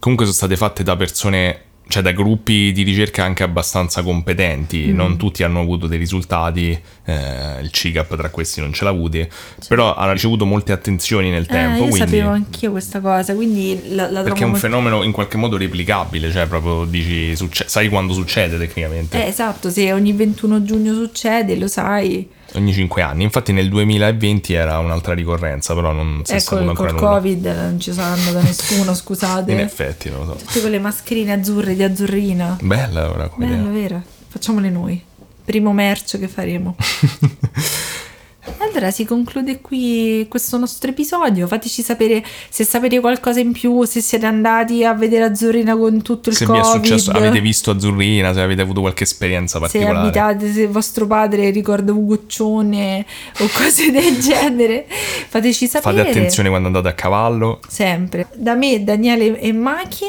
[0.00, 1.60] comunque sono state fatte da persone
[1.92, 4.94] cioè da gruppi di ricerca anche abbastanza competenti, mm.
[4.94, 6.70] non tutti hanno avuto dei risultati,
[7.04, 9.68] eh, il CIGAP tra questi non ce l'ha avuti, cioè.
[9.68, 11.82] però ha ricevuto molte attenzioni nel eh, tempo.
[11.82, 11.98] Io quindi...
[11.98, 14.66] sapevo anch'io questa cosa, quindi la, la Perché è un molto...
[14.66, 19.22] fenomeno in qualche modo replicabile, cioè proprio dici, succe- sai quando succede tecnicamente.
[19.22, 23.22] Eh, esatto, se ogni 21 giugno succede, lo sai ogni 5 anni.
[23.22, 27.12] Infatti nel 2020 era un'altra ricorrenza, però non si è ecco, saputo ancora col nulla.
[27.14, 29.52] Covid non ci sarà andato nessuno, scusate.
[29.52, 30.44] In effetti, non lo so.
[30.44, 32.58] Tutte quelle mascherine azzurre di azzurrina.
[32.60, 33.80] Bella ora come Bello, idea.
[33.80, 34.02] vero?
[34.28, 35.02] Facciamole noi.
[35.44, 36.76] Primo merch che faremo.
[38.58, 41.46] Allora si conclude qui questo nostro episodio.
[41.46, 46.30] Fateci sapere se sapete qualcosa in più, se siete andati a vedere Azzurrina con tutto
[46.30, 46.62] il se Covid.
[46.62, 50.08] vi è successo, avete visto Azzurrina, se avete avuto qualche esperienza se particolare.
[50.08, 53.06] abitate, se vostro padre ricorda Ugoccione
[53.38, 54.86] o cose del genere,
[55.28, 55.96] fateci sapere.
[55.98, 57.60] Fate attenzione quando andate a cavallo.
[57.68, 58.26] Sempre.
[58.34, 60.06] Da me, Daniele e Maki,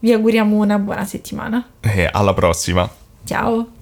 [0.00, 1.64] vi auguriamo una buona settimana.
[1.80, 2.90] E alla prossima.
[3.24, 3.77] Ciao.